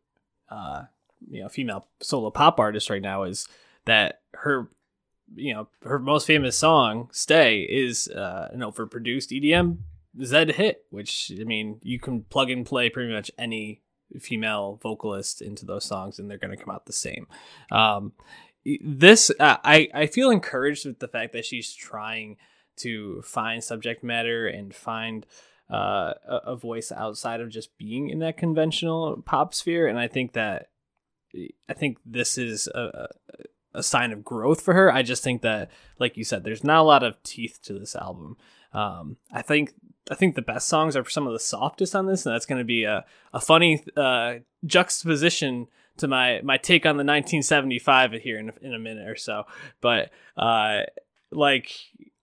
[0.49, 0.83] uh,
[1.29, 3.47] you know, female solo pop artists right now is
[3.85, 4.69] that her,
[5.35, 9.79] you know, her most famous song "Stay" is uh, an overproduced EDM
[10.19, 13.81] Zedd hit, which I mean, you can plug and play pretty much any
[14.19, 17.27] female vocalist into those songs, and they're going to come out the same.
[17.71, 18.13] Um,
[18.81, 22.37] this uh, I I feel encouraged with the fact that she's trying
[22.77, 25.25] to find subject matter and find
[25.69, 30.33] uh, a, voice outside of just being in that conventional pop sphere, and I think
[30.33, 30.69] that
[31.69, 33.07] I think this is a,
[33.73, 34.91] a sign of growth for her.
[34.91, 37.95] I just think that, like you said, there's not a lot of teeth to this
[37.95, 38.37] album.
[38.73, 39.73] Um, I think
[40.11, 42.59] I think the best songs are some of the softest on this, and that's going
[42.59, 48.39] to be a a funny uh, juxtaposition to my my take on the 1975 here
[48.39, 49.43] in in a minute or so.
[49.81, 50.81] But uh,
[51.31, 51.71] like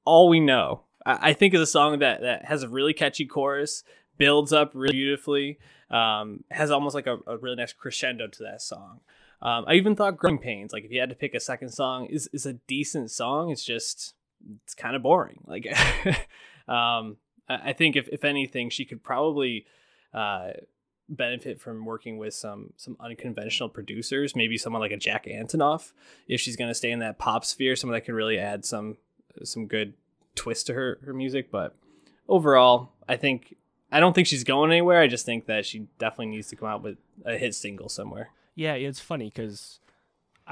[0.05, 3.27] all we know, I, I think is a song that that has a really catchy
[3.27, 3.83] chorus,
[4.19, 5.59] builds up really beautifully,
[5.91, 9.01] um, has almost like a, a really nice crescendo to that song.
[9.41, 12.07] Um, I even thought "Growing Pains," like if you had to pick a second song,
[12.07, 13.51] is is a decent song.
[13.51, 14.15] It's just
[14.65, 15.41] it's kind of boring.
[15.47, 15.67] Like,
[16.69, 17.17] um,
[17.49, 19.67] I think if if anything, she could probably
[20.15, 20.51] uh,
[21.17, 24.35] benefit from working with some some unconventional producers.
[24.35, 25.93] Maybe someone like a Jack Antonoff,
[26.29, 28.97] if she's going to stay in that pop sphere, someone that can really add some
[29.43, 29.95] some good
[30.35, 31.51] twist to her her music.
[31.51, 31.75] But
[32.29, 33.57] overall, I think
[33.91, 35.01] I don't think she's going anywhere.
[35.01, 38.31] I just think that she definitely needs to come out with a hit single somewhere.
[38.55, 39.81] Yeah, it's funny because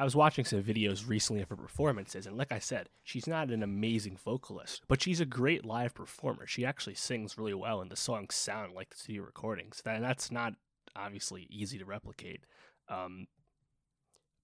[0.00, 3.50] I was watching some videos recently of her performances, and like I said, she's not
[3.50, 6.46] an amazing vocalist, but she's a great live performer.
[6.46, 9.82] She actually sings really well, and the songs sound like the studio recordings.
[9.84, 10.54] And that's not
[10.96, 12.46] obviously easy to replicate.
[12.88, 13.26] Um,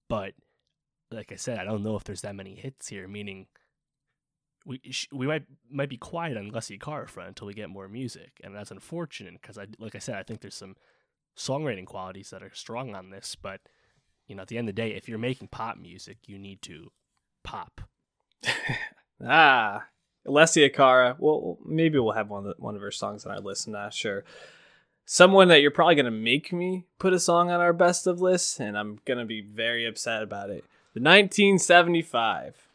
[0.07, 0.33] but
[1.09, 3.07] like I said, I don't know if there's that many hits here.
[3.07, 3.47] Meaning,
[4.63, 4.79] we
[5.11, 8.55] we might might be quiet on Alessia Cara front until we get more music, and
[8.55, 10.75] that's unfortunate because I like I said, I think there's some
[11.35, 13.61] songwriting qualities that are strong on this, but
[14.27, 16.61] you know, at the end of the day, if you're making pop music, you need
[16.63, 16.91] to
[17.43, 17.81] pop.
[19.25, 19.85] ah,
[20.27, 21.15] Alessia Cara.
[21.17, 23.67] Well, maybe we'll have one of the, one of her songs on our list.
[23.67, 24.25] I'm not sure.
[25.05, 28.59] Someone that you're probably gonna make me put a song on our best of list,
[28.59, 30.65] and I'm gonna be very upset about it.
[30.93, 32.67] The 1975,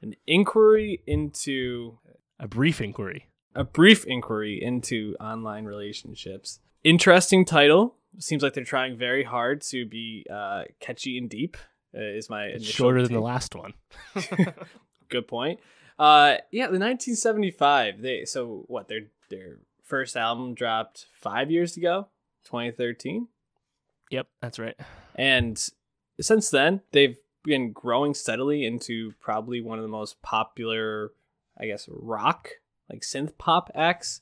[0.00, 1.98] an inquiry into
[2.40, 6.60] a brief inquiry, a brief inquiry into online relationships.
[6.82, 11.56] Interesting title seems like they're trying very hard to be uh, catchy and deep.
[11.96, 13.08] Uh, is my shorter take.
[13.08, 13.72] than the last one.
[15.08, 15.60] Good point.
[15.98, 18.02] Uh, yeah, the 1975.
[18.02, 22.08] They so what their their first album dropped five years ago,
[22.44, 23.28] 2013.
[24.10, 24.78] Yep, that's right.
[25.14, 25.64] And
[26.20, 31.12] since then, they've been growing steadily into probably one of the most popular,
[31.58, 32.50] I guess, rock
[32.90, 34.20] like synth pop acts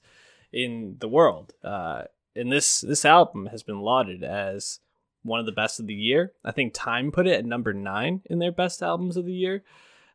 [0.52, 1.52] in the world.
[1.62, 2.04] Uh,
[2.36, 4.80] and this this album has been lauded as
[5.22, 6.32] one of the best of the year.
[6.44, 9.62] I think Time put it at number nine in their best albums of the year,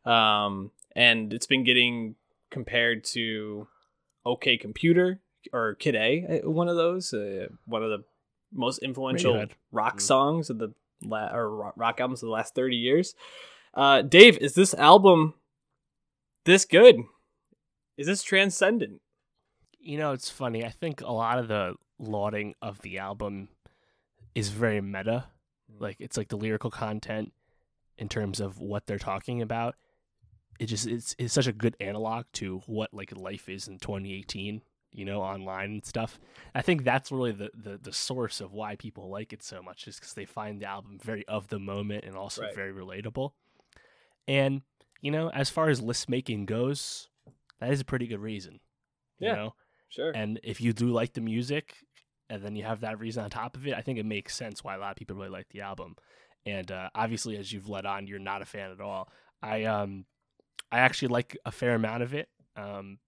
[0.04, 2.14] um, and it's been getting
[2.50, 3.66] compared to
[4.24, 5.20] OK Computer
[5.52, 8.04] or Kid A, uh, one of those, uh, one of the
[8.52, 9.50] most influential Radiohead.
[9.72, 10.02] rock mm.
[10.02, 13.14] songs of the la- or rock albums of the last thirty years.
[13.74, 15.34] Uh, Dave, is this album
[16.44, 16.96] this good?
[17.96, 19.00] Is this transcendent?
[19.78, 20.64] You know, it's funny.
[20.64, 23.48] I think a lot of the lauding of the album
[24.34, 25.26] is very meta.
[25.70, 25.80] Mm.
[25.80, 27.32] Like it's like the lyrical content
[27.98, 29.76] in terms of what they're talking about.
[30.58, 34.62] It just it's it's such a good analog to what like life is in 2018,
[34.92, 36.18] you know, online and stuff.
[36.54, 39.86] I think that's really the the, the source of why people like it so much
[39.86, 42.54] is because they find the album very of the moment and also right.
[42.54, 43.32] very relatable.
[44.28, 44.62] And
[45.00, 47.08] you know, as far as list making goes,
[47.58, 48.60] that is a pretty good reason.
[49.18, 49.54] You yeah, know,
[49.88, 50.10] sure.
[50.10, 51.76] And if you do like the music,
[52.30, 54.62] and then you have that reason on top of it, I think it makes sense
[54.62, 55.96] why a lot of people really like the album.
[56.46, 59.10] And uh, obviously, as you've led on, you're not a fan at all.
[59.42, 60.06] I um,
[60.72, 62.98] I actually like a fair amount of it, um,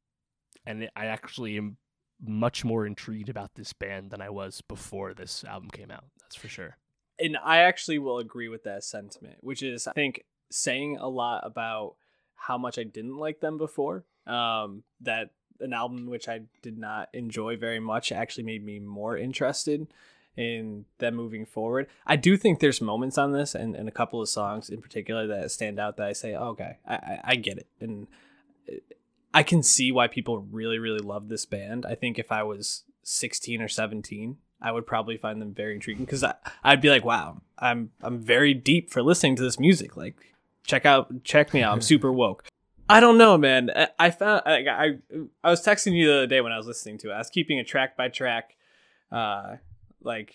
[0.67, 1.79] and I actually am
[2.21, 6.05] much more intrigued about this band than I was before this album came out.
[6.21, 6.77] That's for sure.
[7.19, 11.47] And I actually will agree with that sentiment, which is I think saying a lot
[11.47, 11.95] about
[12.35, 14.05] how much I didn't like them before.
[14.27, 15.31] Um, that
[15.63, 19.87] an album which I did not enjoy very much actually made me more interested
[20.37, 21.87] in them moving forward.
[22.07, 25.27] I do think there's moments on this and, and a couple of songs in particular
[25.27, 27.67] that stand out that I say, oh, okay, I, I, I get it.
[27.81, 28.07] And
[28.71, 28.77] uh,
[29.35, 31.87] I can see why people really, really love this band.
[31.87, 36.05] I think if I was 16 or 17, I would probably find them very intriguing
[36.05, 36.25] because
[36.63, 39.97] I'd be like, wow, I'm I'm very deep for listening to this music.
[39.97, 40.15] Like,
[40.65, 41.73] check out, check me out.
[41.73, 42.45] I'm super woke.
[42.93, 43.71] I don't know, man.
[43.99, 44.99] I, found I, I
[45.43, 47.15] I was texting you the other day when I was listening to it.
[47.15, 48.55] I was keeping a track by track,
[49.11, 49.57] uh,
[50.03, 50.35] like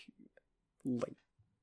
[0.83, 1.13] like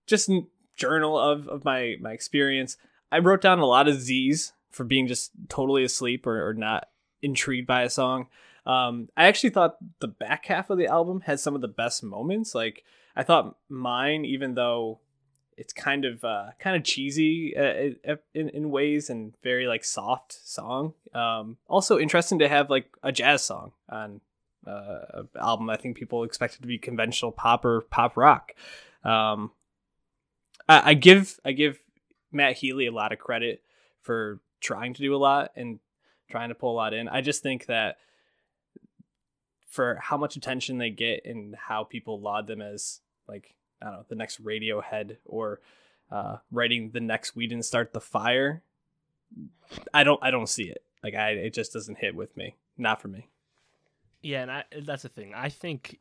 [0.07, 0.31] just
[0.77, 2.77] journal of of my my experience.
[3.11, 6.89] I wrote down a lot of Z's for being just totally asleep or, or not
[7.23, 8.29] intrigued by a song.
[8.67, 12.03] Um, I actually thought the back half of the album had some of the best
[12.03, 12.55] moments.
[12.55, 12.85] Like
[13.17, 15.01] I thought mine, even though
[15.57, 20.33] it's kind of uh, kind of cheesy uh, in in ways and very like soft
[20.47, 20.95] song.
[21.15, 24.21] Um, also interesting to have like a jazz song on
[24.67, 25.71] uh, album.
[25.71, 28.53] I think people expect it to be conventional pop or pop rock.
[29.05, 29.53] Um,
[30.69, 31.79] I, I give I give
[32.33, 33.63] Matt Healy a lot of credit
[34.03, 35.79] for trying to do a lot and
[36.31, 37.09] trying to pull a lot in.
[37.09, 37.97] I just think that
[39.69, 43.99] for how much attention they get and how people laud them as like I don't
[43.99, 45.61] know the next Radiohead or
[46.11, 48.63] uh, writing the next We Didn't Start the Fire,
[49.93, 50.83] I don't I don't see it.
[51.03, 52.57] Like I it just doesn't hit with me.
[52.77, 53.29] Not for me.
[54.23, 55.33] Yeah, and I, that's the thing.
[55.35, 56.01] I think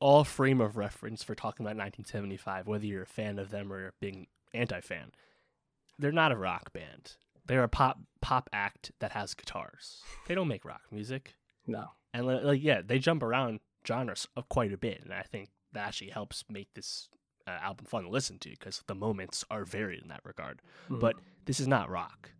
[0.00, 3.92] all frame of reference for talking about 1975, whether you're a fan of them or
[4.00, 5.12] being anti-fan,
[5.96, 7.12] they're not a rock band.
[7.46, 10.02] They're a pop pop act that has guitars.
[10.26, 11.34] They don't make rock music.
[11.66, 11.90] No.
[12.12, 15.86] And like yeah, they jump around genres of quite a bit, and I think that
[15.86, 17.08] actually helps make this
[17.46, 20.60] uh, album fun to listen to because the moments are varied in that regard.
[20.84, 21.00] Mm-hmm.
[21.00, 22.30] But this is not rock.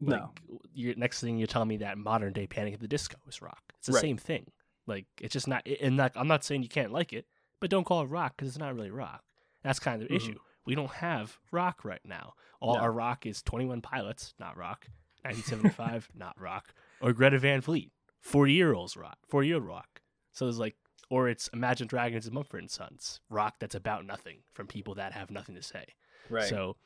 [0.00, 0.30] Like, no.
[0.72, 3.62] You're, next thing you tell me that modern day Panic at the Disco is rock.
[3.78, 4.00] It's the right.
[4.00, 4.50] same thing.
[4.86, 5.66] Like it's just not.
[5.80, 7.26] And like I'm not saying you can't like it,
[7.60, 9.22] but don't call it rock because it's not really rock.
[9.62, 10.30] That's kind of the mm-hmm.
[10.30, 10.38] issue.
[10.66, 12.34] We don't have rock right now.
[12.60, 12.80] All no.
[12.80, 14.86] our rock is 21 Pilots, not rock.
[15.22, 16.74] 1975, not rock.
[17.00, 20.00] Or Greta Van Fleet, 40 year olds rock, 40 year old rock.
[20.32, 20.76] So there's like,
[21.10, 25.12] or it's Imagine Dragons and Mumford and Sons, rock that's about nothing from people that
[25.12, 25.84] have nothing to say.
[26.30, 26.44] Right.
[26.44, 26.76] So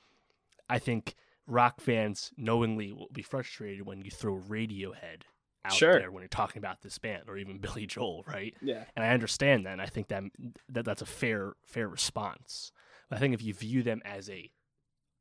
[0.69, 1.15] I think
[1.47, 5.23] rock fans knowingly will be frustrated when you throw Radiohead
[5.65, 5.99] out sure.
[5.99, 8.55] there when you're talking about this band or even Billy Joel, right?
[8.61, 8.85] Yeah.
[8.97, 9.73] And I understand that.
[9.73, 10.25] And I think that,
[10.71, 12.73] that that's a fair fair response.
[13.09, 14.51] But I think if you view them as a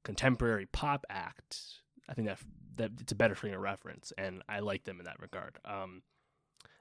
[0.03, 1.59] contemporary pop act,
[2.07, 2.39] I think that
[2.75, 5.59] that it's a better frame of reference, and I like them in that regard.
[5.63, 6.01] Um,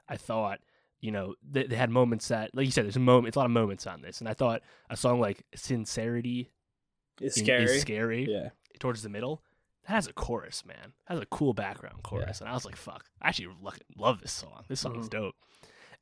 [0.08, 0.60] I thought,
[1.02, 3.40] you know, they, they, had moments that, like you said, there's a moment, it's a
[3.40, 6.52] lot of moments on this, and I thought a song like "Sincerity"
[7.20, 7.64] is scary.
[7.64, 8.26] Is scary.
[8.30, 8.50] Yeah.
[8.78, 9.42] Towards the middle,
[9.86, 10.92] that has a chorus, man.
[11.08, 12.44] That has a cool background chorus, yeah.
[12.46, 13.48] and I was like, "Fuck!" I actually
[13.98, 14.64] love this song.
[14.68, 15.08] This song mm-hmm.
[15.08, 15.34] dope.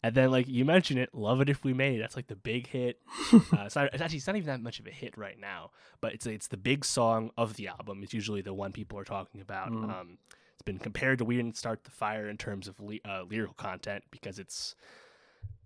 [0.03, 2.37] And then, like you mentioned it, "Love It If We Made It." That's like the
[2.37, 2.99] big hit.
[3.33, 5.71] uh, it's, not, it's, actually it's not even that much of a hit right now,
[6.03, 8.03] but it's it's the big song of the album.
[8.03, 9.71] It's usually the one people are talking about.
[9.71, 9.85] Mm.
[9.85, 10.19] Um,
[10.61, 13.55] it's been compared to "We Didn't Start the Fire" in terms of le- uh, lyrical
[13.55, 14.75] content because it's,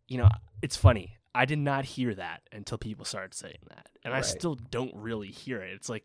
[0.07, 0.29] you know,
[0.63, 1.17] it's funny.
[1.35, 4.21] I did not hear that until people started saying that, and right.
[4.21, 5.73] I still don't really hear it.
[5.73, 6.05] It's like,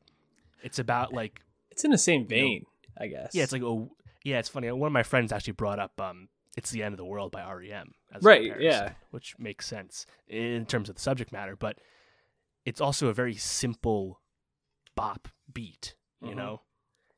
[0.63, 3.36] it's about like it's in the same vein, you know, I guess.
[3.36, 3.91] Yeah, it's like oh
[4.23, 4.71] yeah, it's funny.
[4.71, 7.47] One of my friends actually brought up um it's the end of the world by
[7.54, 7.93] REM.
[8.23, 8.60] right.
[8.60, 8.93] Yeah.
[9.12, 11.78] Which makes sense in terms of the subject matter, but
[12.65, 14.19] it's also a very simple
[14.95, 16.38] bop beat, you mm-hmm.
[16.39, 16.62] know.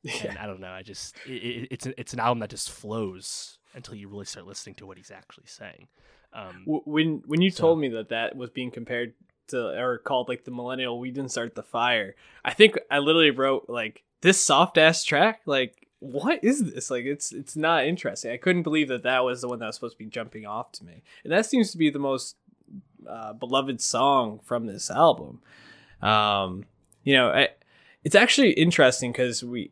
[0.02, 0.30] Yeah.
[0.30, 0.72] And I don't know.
[0.72, 4.74] I just it, it's it's an album that just flows until you really start listening
[4.76, 5.88] to what he's actually saying.
[6.32, 9.14] Um, when when you so, told me that that was being compared
[9.48, 12.16] to or called like the millennial, we didn't start the fire.
[12.44, 15.42] I think I literally wrote like this soft ass track.
[15.46, 16.90] Like what is this?
[16.90, 18.32] Like, it's it's not interesting.
[18.32, 20.72] I couldn't believe that that was the one that was supposed to be jumping off
[20.72, 22.34] to me, and that seems to be the most
[23.08, 25.40] uh, beloved song from this album.
[26.02, 26.64] Um,
[27.04, 27.50] you know, I,
[28.04, 29.70] it's actually interesting because we,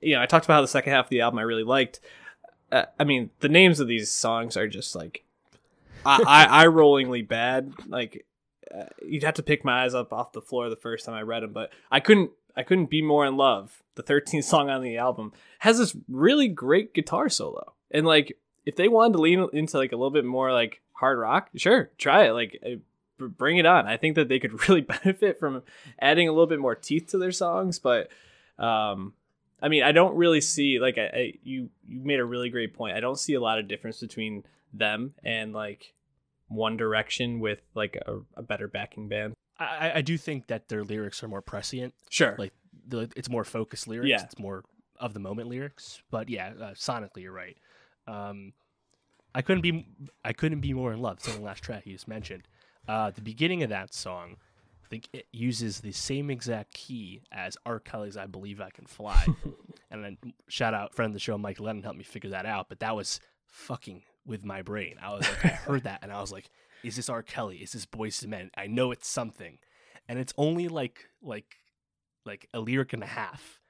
[0.00, 2.00] you know, I talked about how the second half of the album I really liked.
[2.70, 5.24] Uh, I mean, the names of these songs are just like
[6.04, 7.74] I I eye rollingly bad.
[7.86, 8.24] Like,
[8.74, 11.22] uh, you'd have to pick my eyes up off the floor the first time I
[11.22, 13.82] read them, but I couldn't I couldn't be more in love.
[13.94, 17.74] The 13th song on the album has this really great guitar solo.
[17.90, 21.18] And like if they wanted to lean into like a little bit more like hard
[21.18, 22.32] rock, sure, try it.
[22.32, 22.60] Like
[23.18, 23.86] bring it on.
[23.86, 25.62] I think that they could really benefit from
[26.00, 28.08] adding a little bit more teeth to their songs, but
[28.58, 29.14] um
[29.62, 32.74] I mean, I don't really see like I, I you you made a really great
[32.74, 32.96] point.
[32.96, 34.42] I don't see a lot of difference between
[34.72, 35.94] them and like
[36.48, 39.34] One Direction with like a, a better backing band.
[39.58, 41.94] I, I do think that their lyrics are more prescient.
[42.10, 42.34] Sure.
[42.36, 42.52] Like
[42.88, 44.08] the, it's more focused lyrics.
[44.08, 44.24] Yeah.
[44.24, 44.64] It's more
[44.98, 46.02] of the moment lyrics.
[46.10, 47.56] But yeah, uh, sonically, you're right.
[48.08, 48.52] Um,
[49.34, 49.86] I couldn't be
[50.24, 51.18] I couldn't be more in love.
[51.18, 52.48] It's the last track you just mentioned.
[52.88, 54.36] Uh, the beginning of that song,
[54.84, 57.80] I think it uses the same exact key as R.
[57.80, 59.26] Kelly's "I Believe I Can Fly."
[59.90, 60.18] and then
[60.48, 62.68] shout out friend of the show Mike Lennon helped me figure that out.
[62.68, 64.96] But that was fucking with my brain.
[65.02, 66.50] I was like, I heard that and I was like,
[66.82, 67.22] is this R.
[67.22, 67.58] Kelly?
[67.58, 68.50] Is this Boyz II Men?
[68.56, 69.58] I know it's something,
[70.08, 71.56] and it's only like like
[72.24, 73.60] like a lyric and a half,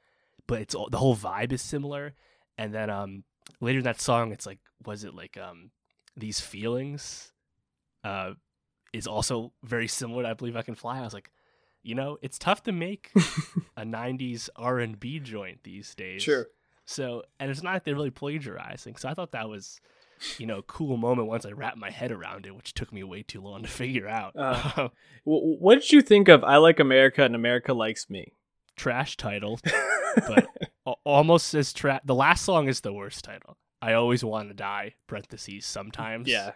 [0.46, 2.14] but it's all, the whole vibe is similar.
[2.58, 3.24] And then um
[3.60, 5.70] later in that song, it's like was it like um
[6.16, 7.32] these feelings,
[8.04, 8.32] uh,
[8.92, 10.22] is also very similar.
[10.22, 10.98] To I believe I can fly.
[10.98, 11.30] I was like,
[11.82, 13.10] you know, it's tough to make
[13.76, 16.22] a '90s R&B joint these days.
[16.22, 16.46] Sure.
[16.84, 18.96] So, and it's not like they're really plagiarizing.
[18.96, 19.80] So I thought that was,
[20.38, 23.02] you know, a cool moment once I wrapped my head around it, which took me
[23.04, 24.34] way too long to figure out.
[24.36, 24.88] Uh,
[25.24, 28.32] What did you think of "I Like America" and "America Likes Me"?
[28.76, 29.60] Trash title,
[30.26, 30.48] but
[31.04, 32.00] almost as trash.
[32.04, 33.56] The last song is the worst title.
[33.80, 34.94] I always want to die.
[35.06, 35.66] Parentheses.
[35.66, 36.26] Sometimes.
[36.28, 36.52] Yeah,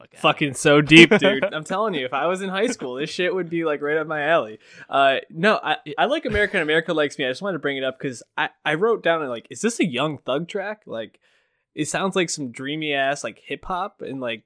[0.00, 1.44] Fuck fucking so deep, dude.
[1.52, 3.98] I'm telling you, if I was in high school, this shit would be like right
[3.98, 4.58] up my alley.
[4.88, 7.26] Uh, no, I, I like America and America likes me.
[7.26, 9.78] I just wanted to bring it up because I, I wrote down like, is this
[9.78, 10.82] a Young Thug track?
[10.86, 11.20] Like,
[11.74, 14.44] it sounds like some dreamy ass like hip hop and like,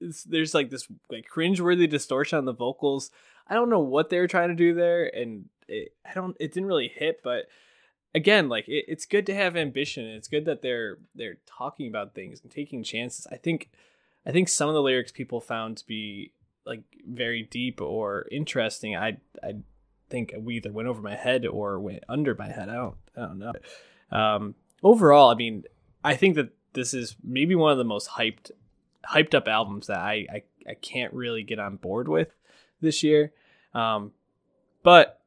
[0.00, 3.10] it's, there's like this like cringeworthy distortion on the vocals.
[3.48, 6.36] I don't know what they were trying to do there, and it, I don't.
[6.40, 7.44] It didn't really hit, but
[8.14, 10.04] again, like it, it's good to have ambition.
[10.04, 13.26] And it's good that they're they're talking about things and taking chances.
[13.30, 13.70] I think
[14.26, 16.32] I think some of the lyrics people found to be
[16.64, 18.96] like very deep or interesting.
[18.96, 19.54] I I
[20.10, 22.68] think we either went over my head or went under my head.
[22.68, 23.52] I don't I don't know.
[24.10, 25.64] Um, overall, I mean,
[26.04, 28.50] I think that this is maybe one of the most hyped
[29.08, 32.28] hyped up albums that I I, I can't really get on board with
[32.80, 33.32] this year.
[33.74, 34.12] Um,
[34.82, 35.20] but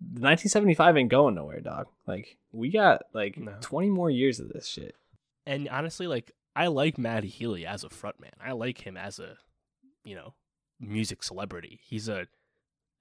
[0.00, 1.88] 1975 ain't going nowhere, dog.
[2.06, 3.54] Like we got like No.
[3.60, 4.94] 20 more years of this shit.
[5.46, 8.32] And honestly, like I like Matty Healy as a frontman.
[8.42, 9.36] I like him as a,
[10.04, 10.34] you know,
[10.80, 11.80] music celebrity.
[11.82, 12.26] He's a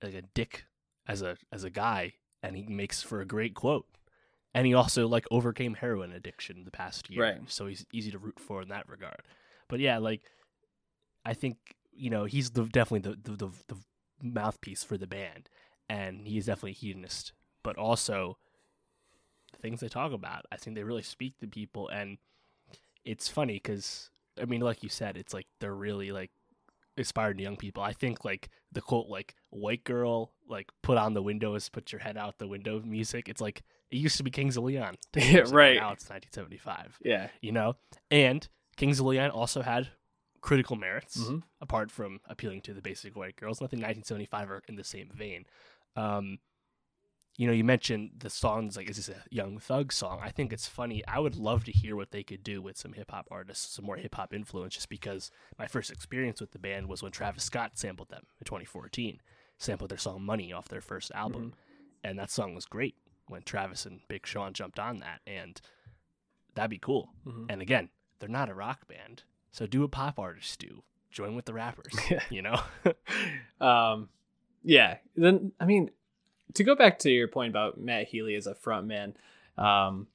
[0.02, 0.66] like a dick
[1.08, 3.86] as a as a guy, and he makes for a great quote.
[4.54, 7.42] And he also like overcame heroin addiction the past year, Right.
[7.48, 9.22] so he's easy to root for in that regard.
[9.70, 10.22] But yeah, like
[11.26, 11.58] I think
[11.94, 13.78] you know he's the definitely the the, the, the
[14.22, 15.50] mouthpiece for the band,
[15.90, 17.34] and he's definitely a hedonist.
[17.64, 18.38] But also,
[19.54, 22.18] the things they talk about, I think they really speak to people, and
[23.06, 24.10] it's funny because
[24.42, 26.32] I mean, like you said, it's like they're really like
[26.98, 27.82] inspired young people.
[27.84, 32.00] I think like the quote like "white girl" like put on the windows, put your
[32.02, 33.28] head out the window music.
[33.30, 35.76] It's like it used to be Kings of Leon, 10 Yeah, right.
[35.78, 37.30] Now it's 1975, Yeah.
[37.42, 37.76] you know.
[38.10, 38.48] And
[38.78, 39.90] Kings of Leon also had
[40.42, 41.44] critical merits Mhm.
[41.62, 43.62] apart from appealing to the basic white girls.
[43.62, 45.46] Nothing 1975 are in the same vein.
[45.96, 46.40] Um,
[47.38, 50.20] you know, you mentioned the songs like, is this a Young Thug song?
[50.22, 51.02] I think it's funny.
[51.08, 53.86] I would love to hear what they could do with some hip hop artists, some
[53.86, 57.44] more hip hop influence, just because my first experience with the band was when Travis
[57.46, 59.22] Scott sampled them in 2014,
[59.58, 61.54] sampled their song Money off their first album.
[62.04, 62.96] And that song was great
[63.28, 65.22] when Travis and Big Sean jumped on that.
[65.26, 65.60] And
[66.54, 67.14] that'd be cool.
[67.26, 67.46] Mhm.
[67.50, 69.24] And again, they're not a rock band.
[69.52, 70.84] So do what pop artists do.
[71.10, 71.94] Join with the rappers.
[72.30, 72.62] You know?
[73.62, 74.10] Um,
[74.64, 74.98] yeah.
[75.16, 75.92] Then I mean,
[76.54, 79.16] to go back to your point about Matt Healy as a front man,
[79.58, 80.08] um,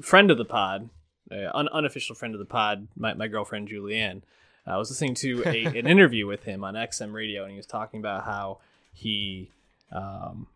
[0.00, 0.88] friend of the pod,
[1.30, 4.22] uh, un- unofficial friend of the pod, my, my girlfriend Julianne.
[4.66, 7.66] I was listening to a, an interview with him on XM Radio, and he was
[7.66, 8.58] talking about how
[8.92, 9.50] he
[9.92, 10.46] um,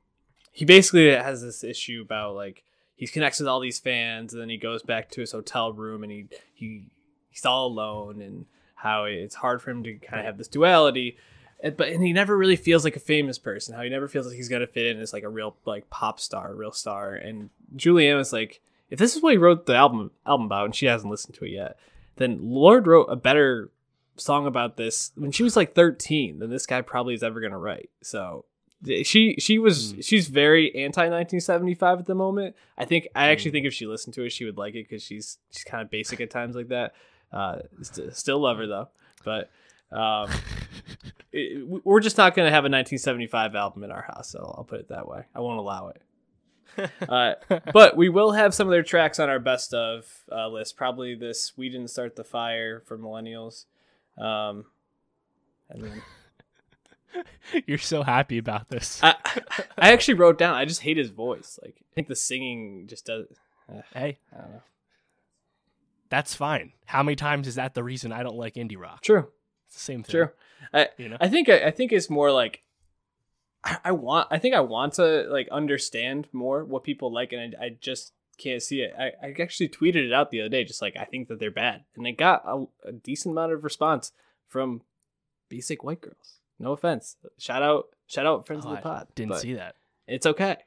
[0.52, 2.62] he basically has this issue about like
[2.96, 6.02] he connects with all these fans, and then he goes back to his hotel room,
[6.02, 6.84] and he he
[7.30, 11.16] he's all alone, and how it's hard for him to kind of have this duality.
[11.62, 13.74] But and he never really feels like a famous person.
[13.74, 16.20] How he never feels like he's gonna fit in as like a real like pop
[16.20, 17.14] star, real star.
[17.14, 20.74] And Julianne was like, if this is what he wrote the album album about, and
[20.74, 21.76] she hasn't listened to it yet,
[22.16, 23.70] then Lorde wrote a better
[24.16, 27.58] song about this when she was like 13 than this guy probably is ever gonna
[27.58, 27.90] write.
[28.02, 28.44] So
[29.02, 30.00] she she was Hmm.
[30.02, 32.54] she's very anti 1975 at the moment.
[32.76, 33.54] I think I actually Hmm.
[33.56, 35.90] think if she listened to it, she would like it because she's she's kind of
[35.90, 36.94] basic at times like that.
[37.32, 38.88] Uh, st- still love her though,
[39.24, 39.50] but
[39.90, 40.28] um,
[41.32, 44.30] it, we're just not gonna have a 1975 album in our house.
[44.30, 45.22] So I'll put it that way.
[45.34, 46.02] I won't allow it.
[47.08, 47.34] Uh,
[47.72, 50.76] but we will have some of their tracks on our best of uh, list.
[50.76, 53.64] Probably this "We Didn't Start the Fire" for millennials.
[54.16, 54.66] Um,
[55.74, 56.02] I mean,
[57.66, 59.00] You're so happy about this.
[59.02, 59.14] I,
[59.78, 60.54] I actually wrote down.
[60.54, 61.58] I just hate his voice.
[61.64, 63.26] Like I think the singing just does.
[63.94, 64.62] hey, I don't know.
[66.10, 66.72] that's fine.
[66.86, 69.00] How many times is that the reason I don't like indie rock?
[69.00, 69.28] True,
[69.66, 70.12] It's the same thing.
[70.12, 70.28] true.
[70.72, 71.16] I You know?
[71.20, 72.62] I think I think it's more like
[73.64, 77.54] I, I want I think I want to like understand more what people like and
[77.60, 78.94] I, I just can't see it.
[78.98, 81.50] I, I actually tweeted it out the other day, just like I think that they're
[81.50, 81.84] bad.
[81.96, 84.12] And it got a, a decent amount of response
[84.46, 84.82] from
[85.48, 86.38] basic white girls.
[86.58, 87.16] No offense.
[87.38, 89.06] Shout out shout out friends Oh, of the oh, pod.
[89.10, 89.74] I didn't see that.
[90.06, 90.58] It's okay.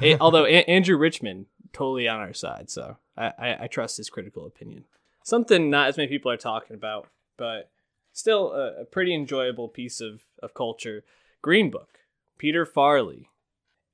[0.00, 4.10] It- although a- Andrew Richmond totally on our side, so I, I, I trust his
[4.10, 4.84] critical opinion.
[5.24, 7.70] Something not as many people are talking about, but
[8.18, 11.04] still a, a pretty enjoyable piece of, of culture.
[11.40, 12.00] Green Book,
[12.36, 13.26] Peter Farrelly,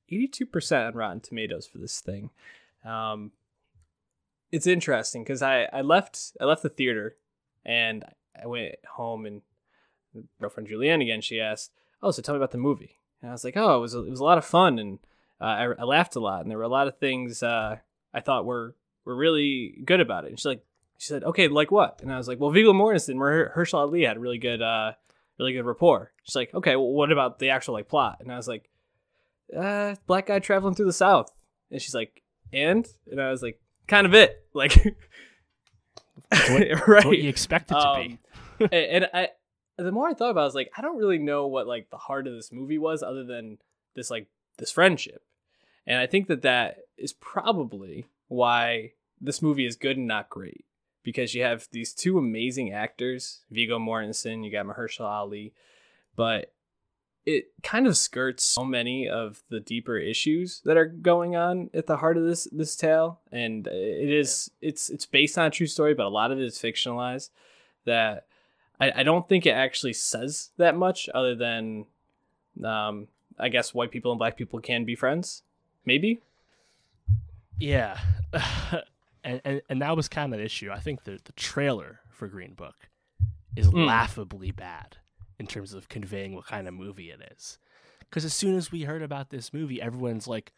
[0.09, 2.31] eighty two percent on Rotten Tomatoes for this thing.
[2.83, 3.31] Um,
[4.51, 7.15] it's interesting because I, I left I left the theater
[7.65, 8.03] and
[8.41, 9.41] I went home and
[10.39, 11.21] girlfriend Julianne again.
[11.21, 11.71] She asked,
[12.01, 13.99] "Oh, so tell me about the movie." And I was like, "Oh, it was a,
[13.99, 14.99] it was a lot of fun and
[15.39, 17.77] uh, I, I laughed a lot and there were a lot of things uh,
[18.13, 20.65] I thought were were really good about it." And she's like,
[20.97, 24.19] she said, "Okay, like what?" And I was like, "Well, Viggo Mortensen, Mahershala Ali had
[24.19, 24.93] really good uh,
[25.39, 28.37] really good rapport." She's like, "Okay, well, what about the actual like plot?" And I
[28.37, 28.69] was like,
[29.55, 31.31] uh, black guy traveling through the South.
[31.71, 32.21] And she's like,
[32.53, 32.87] and?
[33.09, 34.41] And I was like, kind of it.
[34.55, 34.73] Like,
[36.31, 37.05] That's what, right.
[37.05, 38.19] what you expect it to be.
[38.61, 39.29] Um, and, and I,
[39.77, 41.89] the more I thought about it, I was like, I don't really know what like
[41.89, 43.57] the heart of this movie was other than
[43.93, 44.27] this, like,
[44.57, 45.23] this friendship.
[45.85, 50.64] And I think that that is probably why this movie is good and not great.
[51.05, 55.53] Because you have these two amazing actors, Viggo Mortensen, you got Mahershala Ali,
[56.15, 56.51] but
[57.25, 61.85] it kind of skirts so many of the deeper issues that are going on at
[61.85, 63.19] the heart of this this tale.
[63.31, 66.43] And it is it's it's based on a true story but a lot of it
[66.43, 67.29] is fictionalized
[67.85, 68.25] that
[68.79, 71.85] I, I don't think it actually says that much other than
[72.63, 73.07] um
[73.39, 75.43] I guess white people and black people can be friends.
[75.85, 76.21] Maybe?
[77.59, 77.99] Yeah,
[79.25, 80.71] and, and and that was kind of the issue.
[80.71, 82.89] I think the the trailer for Green Book
[83.57, 83.85] is Mm.
[83.87, 84.97] laughably bad
[85.39, 87.57] in terms of conveying what kind of movie it is.
[87.99, 90.53] Because as soon as we heard about this movie, everyone's like,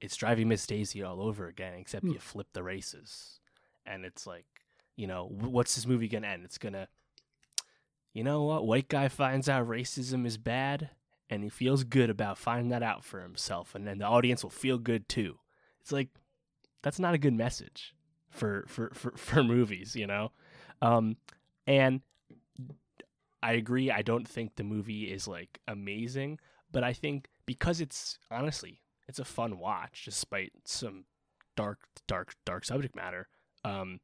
[0.00, 2.12] "It's driving Miss Daisy all over again," except Hmm.
[2.12, 3.40] you flip the races,
[3.86, 4.46] and it's like,
[4.96, 6.44] you know, what's this movie gonna end?
[6.44, 6.88] It's gonna,
[8.12, 8.66] you know what?
[8.66, 10.90] White guy finds out racism is bad,
[11.30, 14.50] and he feels good about finding that out for himself, and then the audience will
[14.50, 15.38] feel good too.
[15.80, 16.08] It's like
[16.82, 17.94] that's not a good message
[18.30, 20.32] for for for, for movies, you know.
[20.80, 21.16] Um,
[21.66, 22.00] and
[23.42, 23.90] I agree.
[23.90, 26.38] I don't think the movie is like amazing,
[26.70, 31.04] but I think because it's honestly it's a fun watch, despite some
[31.56, 33.28] dark, dark, dark subject matter.
[33.64, 34.00] Um,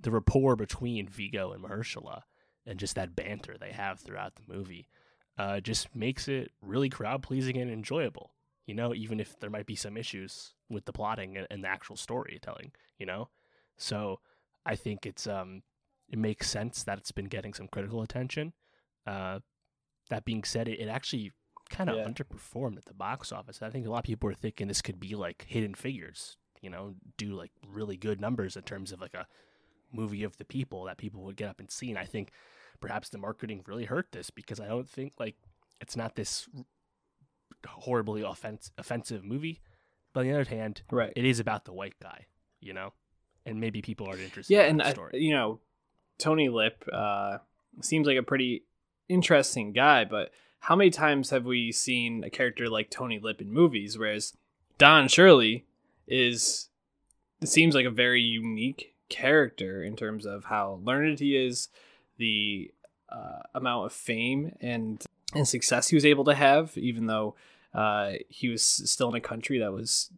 [0.00, 2.22] the rapport between Viggo and Mahershala
[2.64, 4.88] and just that banter they have throughout the movie
[5.36, 8.32] uh, just makes it really crowd pleasing and enjoyable.
[8.66, 11.68] You know, even if there might be some issues with the plotting and, and the
[11.68, 12.72] actual storytelling.
[12.98, 13.28] You know,
[13.76, 14.20] so
[14.66, 15.62] I think it's um
[16.08, 18.52] it makes sense that it's been getting some critical attention.
[19.06, 19.40] Uh,
[20.10, 21.32] that being said, it, it actually
[21.68, 22.06] kind of Yeah.
[22.06, 23.60] underperformed at the box office.
[23.60, 26.70] I think a lot of people were thinking this could be like Hidden Figures, you
[26.70, 29.26] know, do like really good numbers in terms of like a
[29.92, 31.90] movie of the people that people would get up and see.
[31.90, 32.30] And I think
[32.80, 35.36] perhaps the marketing really hurt this because I don't think like
[35.80, 36.48] it's not this
[37.66, 39.60] horribly offense, offensive movie.
[40.12, 42.26] But on the other hand, right it is about the white guy,
[42.60, 42.92] you know,
[43.46, 44.52] and maybe people aren't interested.
[44.52, 45.18] yeah in and that I, story.
[45.18, 45.60] you know
[46.18, 47.38] tony lip uh
[47.80, 48.64] seems like a pretty
[49.08, 50.30] interesting guy but
[50.60, 54.34] how many times have we seen a character like tony lip in movies whereas
[54.78, 55.64] don shirley
[56.08, 56.68] is
[57.40, 61.68] it seems like a very unique character in terms of how learned he is
[62.18, 62.70] the
[63.10, 65.04] uh, amount of fame and
[65.34, 67.34] and success he was able to have even though
[67.74, 70.10] uh, he was still in a country that was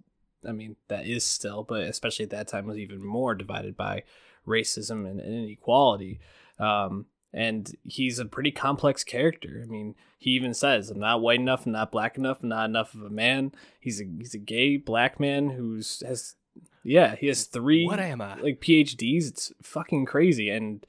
[0.47, 4.05] I mean, that is still, but especially at that time was even more divided by
[4.47, 6.21] racism and, and inequality.
[6.59, 9.61] Um, and he's a pretty complex character.
[9.63, 12.69] I mean, he even says, "I'm not white enough, I'm not black enough, I'm not
[12.69, 16.35] enough of a man." He's a he's a gay black man who's has,
[16.83, 18.35] yeah, he has three what am I?
[18.37, 19.29] like PhDs.
[19.29, 20.85] It's fucking crazy, and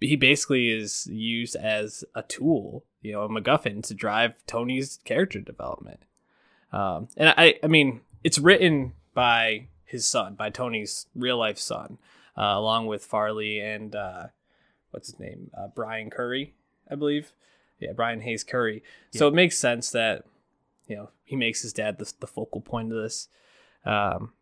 [0.00, 5.40] he basically is used as a tool, you know, a MacGuffin to drive Tony's character
[5.40, 6.00] development.
[6.72, 11.98] Um, and I, I mean, it's written by his son, by Tony's real life son,
[12.36, 14.26] uh, along with Farrelly and uh,
[14.90, 16.54] what's his name, uh, Brian Currie,
[16.90, 17.32] I believe.
[17.78, 18.82] Yeah, Brian Hayes Currie.
[19.12, 20.24] So it makes sense that
[20.86, 23.28] you know he makes his dad the, the focal point of this.
[23.84, 24.32] Um,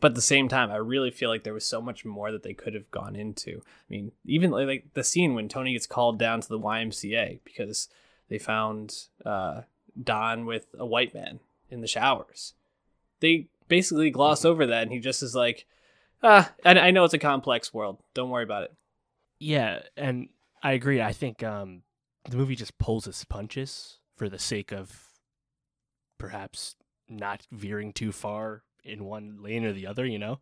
[0.00, 2.42] but at the same time, I really feel like there was so much more that
[2.42, 3.62] they could have gone into.
[3.64, 7.88] I mean, even like, the scene when Tony gets called down to the YMCA because
[8.28, 9.62] they found uh,
[10.00, 12.54] Don with a white man in the showers.
[13.20, 15.66] They basically gloss over that, and he just is like,
[16.22, 17.98] "Ah, I, I know it's a complex world.
[18.14, 18.74] Don't worry about it."
[19.38, 20.28] Yeah, and
[20.62, 21.02] I agree.
[21.02, 21.82] I think um,
[22.28, 25.08] the movie just pulls its punches for the sake of
[26.18, 26.76] perhaps
[27.08, 30.40] not veering too far in one lane or the other, you know?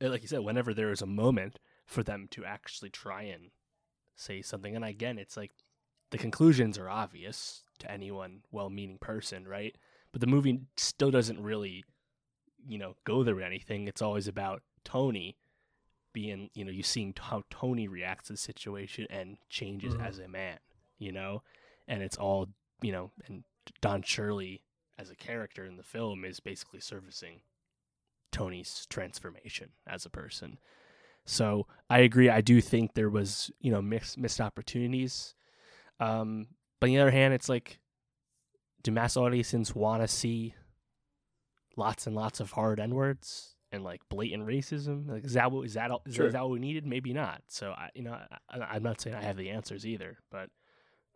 [0.00, 3.50] Like you said, whenever there is a moment for them to actually try and
[4.14, 4.74] say something.
[4.76, 5.52] And again, it's like
[6.10, 9.76] the conclusions are obvious to anyone well meaning person, right?
[10.12, 11.84] But the movie still doesn't really,
[12.66, 13.88] you know, go there with anything.
[13.88, 15.36] It's always about Tony
[16.12, 20.04] being, you know, you seeing how Tony reacts to the situation and changes Mhm.
[20.04, 20.58] as a man,
[20.98, 21.42] you know?
[21.86, 22.48] And it's all,
[22.82, 23.44] you know, and
[23.80, 24.62] Don Shirley
[24.98, 27.42] as a character in the film is basically servicing
[28.32, 30.58] Tony's transformation as a person.
[31.26, 32.28] So I agree.
[32.30, 35.34] I do think there was, you know, missed missed opportunities.
[35.98, 36.48] Um,
[36.80, 37.78] but on the other hand, it's like,
[38.82, 40.54] do mass audiences want to see
[41.76, 45.08] lots and lots of hard n words and like blatant racism?
[45.08, 46.26] Like, is that what is that all, is, Sure.
[46.26, 46.86] is that what we needed?
[46.86, 47.42] Maybe not.
[47.48, 48.18] So I, you know,
[48.48, 50.48] I, I'm not saying I have the answers either, but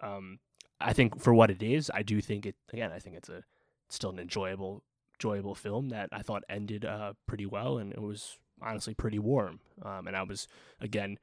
[0.03, 0.39] um,
[0.81, 2.57] I think for what it is, I do think it.
[2.73, 3.43] Again, I think it's a
[3.89, 4.83] still an enjoyable
[5.19, 9.61] enjoyable film that I thought ended uh, pretty well, and it was honestly pretty warm.
[9.83, 10.49] Um, and I was
[10.81, 11.19] again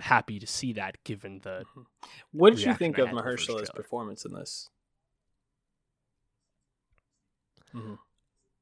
[0.00, 1.64] happy to see that, given the
[2.32, 4.68] What did you think of had to the first Mahershala's performance in this?
[7.74, 7.98] Mhm.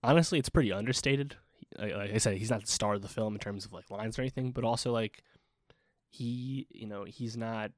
[0.02, 1.36] honestly, it's pretty understated.
[1.78, 4.18] Like, I said, he's not the star of the film in terms of like lines
[4.18, 5.22] or anything, but also like
[6.10, 7.72] he, you know, he's not.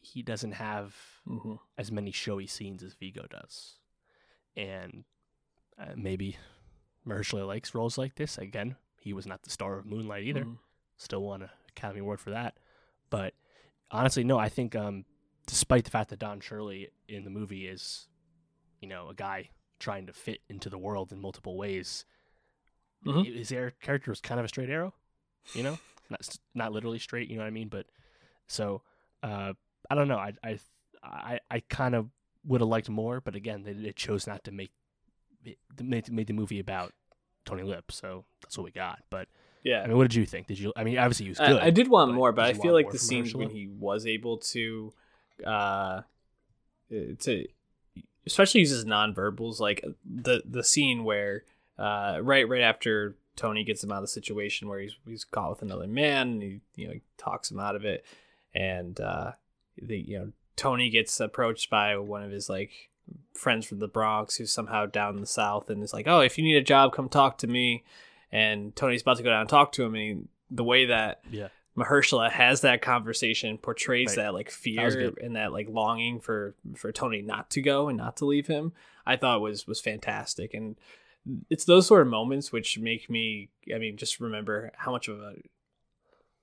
[0.00, 0.96] He doesn't have
[1.26, 1.58] Mhm.
[1.76, 3.77] as many showy scenes as Viggo does,
[4.56, 5.04] and
[5.78, 6.36] uh, maybe
[7.06, 8.38] Mahershala likes roles like this.
[8.38, 10.44] Again, he was not the star of Moonlight either.
[10.44, 10.58] Mhm.
[10.96, 12.58] Still won an Academy Award for that,
[13.10, 13.34] but
[13.90, 14.38] honestly, no.
[14.38, 15.04] I think, um,
[15.46, 18.08] despite the fact that Don Shirley in the movie is,
[18.80, 22.04] you know, a guy trying to fit into the world in multiple ways,
[23.06, 23.24] Mhm.
[23.36, 24.92] his character was kind of a straight arrow,
[25.54, 25.78] you know,
[26.10, 27.68] not not literally straight, you know what I mean?
[27.68, 27.86] But
[28.48, 28.82] so
[29.22, 29.54] uh,
[29.88, 30.18] I don't know.
[30.18, 30.58] I I
[31.02, 32.10] I, I kind of
[32.48, 34.70] would have liked more, but again, they, they chose not to make
[35.80, 36.92] made, made the movie about
[37.44, 39.00] Tony Lip, so that's what we got.
[39.10, 39.28] But
[39.62, 39.82] Yeah.
[39.82, 40.46] I mean, what did you think?
[40.48, 40.72] Did you?
[40.76, 41.60] I mean, obviously he was good.
[41.60, 44.06] I, did want but more, but I feel like the from scenes when he was
[44.06, 44.92] able to,
[45.46, 46.02] uh,
[46.90, 47.46] to
[48.26, 51.44] especially uses nonverbals, like the the scene where,
[51.78, 55.50] uh, right right after Tony gets him out of the situation where he's he's caught
[55.50, 58.04] with another man, and he you know talks him out of it,
[58.54, 59.32] and uh,
[59.80, 62.90] the you know Tony gets approached by one of his like
[63.34, 66.36] friends from the Bronx who's somehow down in the South, and is like, oh, if
[66.36, 67.84] you need a job, come talk to me.
[68.30, 70.16] And Tony's about to go down and talk to him, and he,
[70.50, 74.24] the way that yeah, Mahershala has that conversation, portrays Right.
[74.24, 75.18] that like fear good.
[75.22, 78.72] and that like longing for for Tony not to go and not to leave him.
[79.06, 80.76] I thought was was fantastic, and
[81.48, 83.48] it's those sort of moments which make me.
[83.74, 85.36] I mean, just remember how much of a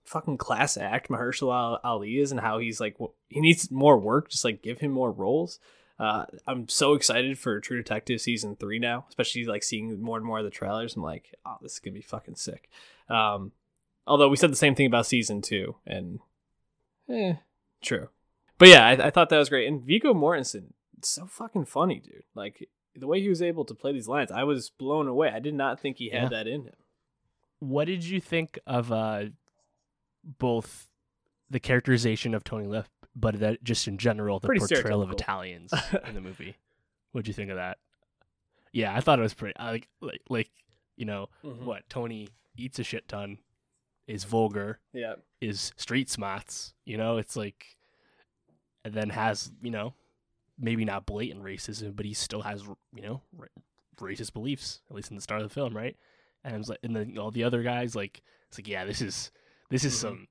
[0.05, 2.97] fucking class act Mahershala Ali is, and how he's like
[3.29, 4.29] he needs more work.
[4.29, 5.59] Just like give him more roles.
[5.97, 10.25] Uh, I'm so excited for True Detective season three now, especially like seeing more and
[10.25, 10.95] more of the trailers.
[10.95, 12.69] I'm like, oh, this is gonna be fucking sick.
[13.09, 13.53] Um,
[14.05, 16.19] although we said the same thing about season two, and
[17.09, 17.35] eh,
[17.81, 18.09] true.
[18.57, 19.67] But yeah, I, I thought that was great.
[19.67, 22.23] And Viggo Mortensen, so fucking funny, dude.
[22.35, 25.29] Like the way he was able to play these lines, I was blown away.
[25.33, 26.29] I did not think he had Yeah.
[26.29, 26.73] that in him.
[27.59, 29.25] what did you think of uh,
[30.39, 30.88] both
[31.49, 35.11] the characterization of Tony Lip, but that just in general the Pretty portrayal of.
[35.11, 35.71] Italians
[36.07, 36.55] in the movie?
[37.11, 37.78] What'd you think of that?
[38.73, 39.55] Yeah, I thought it was pretty.
[39.57, 40.49] I like, like, like,
[40.97, 41.65] you know, Mm-hmm.
[41.65, 43.38] what Tony eats a shit ton,
[44.07, 45.15] is vulgar, Yeah.
[45.41, 46.73] is street smarts.
[46.86, 47.78] You know, it's like,
[48.84, 49.93] and then has you know,
[50.59, 52.63] maybe not blatant racism, but he still has
[52.93, 53.47] you know ra-
[53.99, 55.95] racist beliefs at least in the start of the film, right?
[56.43, 59.32] And it's like, and then all the other guys like, it's like, yeah, this is
[59.70, 59.97] this is Mhm.
[60.01, 60.28] some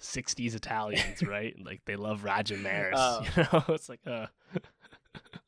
[0.00, 1.54] '60s Italians, right?
[1.64, 2.96] like they love Roger Maris.
[2.98, 3.24] Oh.
[3.36, 4.62] You know, it's like, uh, it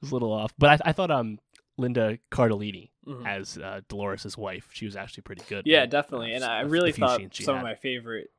[0.00, 1.38] was a little off, but I, I thought um
[1.76, 3.26] Linda Cardellini Mhm.
[3.26, 5.66] as uh, Dolores' wife, she was actually pretty good.
[5.66, 6.32] Yeah, in, definitely.
[6.32, 8.30] uh, And I really thought some of my favorite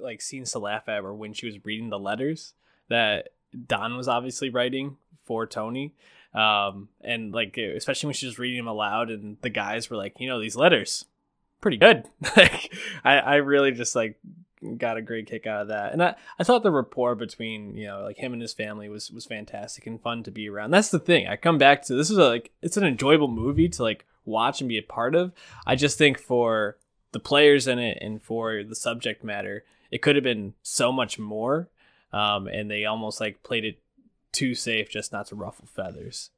[0.00, 2.54] like scenes to laugh at were when she was reading the letters
[2.88, 3.28] that
[3.66, 5.92] Don was obviously writing for Tony.
[6.32, 10.18] Um, and like especially when she was reading them aloud and the guys were like,
[10.18, 11.04] you know, these letters
[11.62, 12.04] pretty good.
[12.36, 14.18] like I, I really just like
[14.76, 15.92] got a great kick out of that.
[15.92, 19.10] And I, I thought the rapport between, you know, like him and his family was
[19.10, 20.72] was fantastic and fun to be around.
[20.72, 21.26] That's the thing.
[21.26, 24.60] I come back to this is a, like it's an enjoyable movie to like watch
[24.60, 25.32] and be a part of.
[25.66, 26.76] I just think for
[27.12, 31.18] the players in it and for the subject matter, it could have been so much
[31.18, 31.68] more.
[32.12, 33.78] Um, and they almost like played it
[34.32, 36.30] too safe just not to ruffle feathers.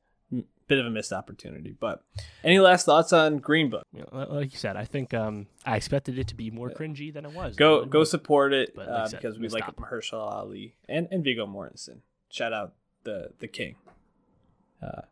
[0.67, 1.75] Bit of a missed opportunity.
[1.79, 2.03] But
[2.43, 3.83] any last thoughts on Green Book?
[3.93, 7.13] You know, like you said, I think um, I expected it to be more cringy
[7.13, 7.57] than it was.
[7.57, 11.23] Go go support it but like uh, said, because we like Mahershala Ali and and
[11.23, 11.99] Viggo Mortensen.
[12.31, 12.73] Shout out
[13.05, 13.77] the the king.
[14.83, 15.03] Uh,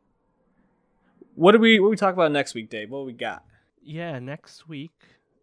[1.34, 2.90] what do we what do we talk about next week, Dave?
[2.90, 3.44] What we got?
[3.82, 4.92] Yeah, next week,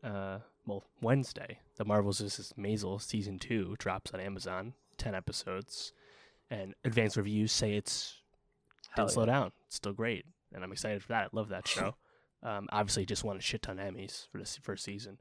[0.03, 2.53] uh, well, Wednesday, The Marvelous Mrs.
[2.53, 4.73] Maisel season two drops on Amazon.
[4.97, 5.93] Ten episodes,
[6.49, 8.18] and advanced reviews say it's
[8.99, 9.51] Hell didn't slow down.
[9.67, 11.25] It's still great, and I'm excited for that.
[11.25, 11.95] I love that show.
[12.43, 15.19] um, obviously, just won a shit ton of Emmys for this first season.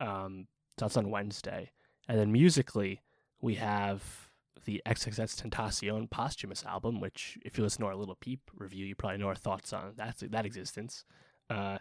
[0.00, 0.46] Um,
[0.78, 1.70] so that's on Wednesday,
[2.08, 3.02] and then musically
[3.40, 4.30] we have
[4.64, 9.18] the XXXTentacion posthumous album, which if you listen to our Lil Peep review, you probably
[9.18, 11.04] know our thoughts on that's that existence.
[11.50, 11.78] Uh,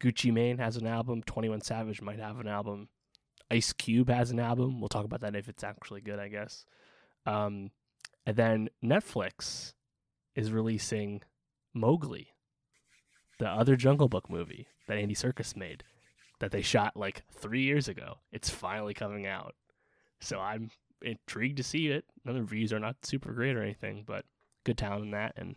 [0.00, 1.22] Gucci Mane has an album.
[1.22, 2.88] Twenty One Savage might have an album.
[3.50, 4.80] Ice Cube has an album.
[4.80, 6.64] We'll talk about that if it's actually good, I guess.
[7.26, 7.70] Um,
[8.26, 9.74] and then Netflix
[10.34, 11.22] is releasing
[11.72, 12.28] Mowgli,
[13.38, 15.84] the other Jungle Book movie that Andy Serkis made,
[16.40, 18.18] that they shot like three years ago.
[18.32, 19.54] It's finally coming out,
[20.20, 20.70] so I'm
[21.02, 22.04] intrigued to see it.
[22.24, 24.24] None of the reviews are not super great or anything, but
[24.64, 25.56] good talent in that, and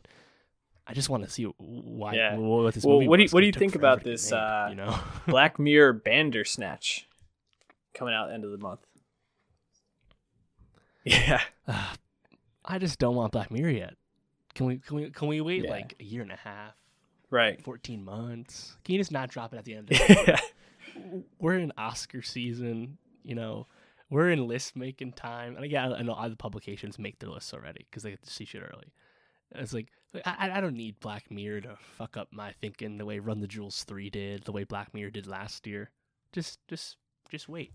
[0.86, 2.38] I just want to see why Yeah.
[2.38, 3.08] what this Well, movie.
[3.08, 4.98] what do you- what do you think about this, made, uh, you know,
[5.28, 7.08] Black Mirror Bandersnatch
[7.94, 8.82] coming out end of the month.
[11.04, 11.42] Yeah.
[12.66, 13.94] I just don't want Black Mirror yet.
[14.58, 15.70] Can we can we can we wait Yeah.
[15.70, 16.74] like a year and a half,
[17.30, 17.64] Right.
[17.64, 18.76] fourteen months?
[18.84, 19.92] Can you just not drop it at the end?
[19.92, 20.24] Of the
[20.96, 21.20] yeah.
[21.40, 23.68] we're in Oscar season, you know.
[24.10, 27.86] We're in list making time, and again, I know other publications make their lists already
[27.90, 28.94] because they get to see shit early.
[29.52, 29.90] It's like
[30.26, 33.48] I, I don't need Black Mirror to fuck up my thinking the way Run the
[33.48, 35.92] Jewels three did, the way Black Mirror did last year.
[36.32, 36.96] Just, just,
[37.30, 37.74] just wait.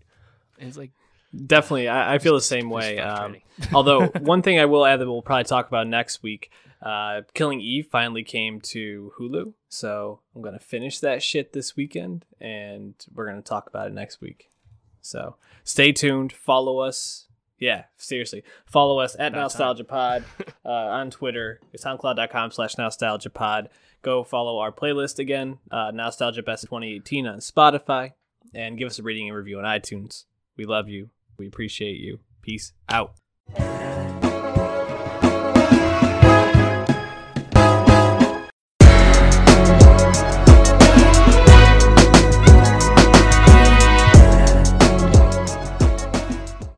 [0.59, 0.91] And it's like
[1.35, 1.87] Definitely.
[1.87, 2.99] I, I feel the same way.
[2.99, 3.37] Um,
[3.73, 7.61] although one thing I will add that we'll probably talk about next week, uh, Killing
[7.61, 13.25] Eve finally came to Hulu, so I'm gonna finish that shit this weekend, and we're
[13.25, 14.49] gonna talk about it next week.
[15.01, 16.33] So stay tuned.
[16.33, 17.27] Follow us.
[17.57, 19.31] Yeah, seriously, follow us at.
[19.31, 20.25] Nostalgia Pod
[20.65, 21.61] uh, on Twitter.
[21.77, 23.69] SoundCloud.com slash Nostalgia Pod.
[24.01, 28.11] Go follow our playlist again, uh, Nostalgia Best 2018 on Spotify,
[28.53, 30.25] and give us a rating and review on iTunes.
[30.57, 31.09] We love you.
[31.37, 32.19] We appreciate you.
[32.41, 33.15] Peace out.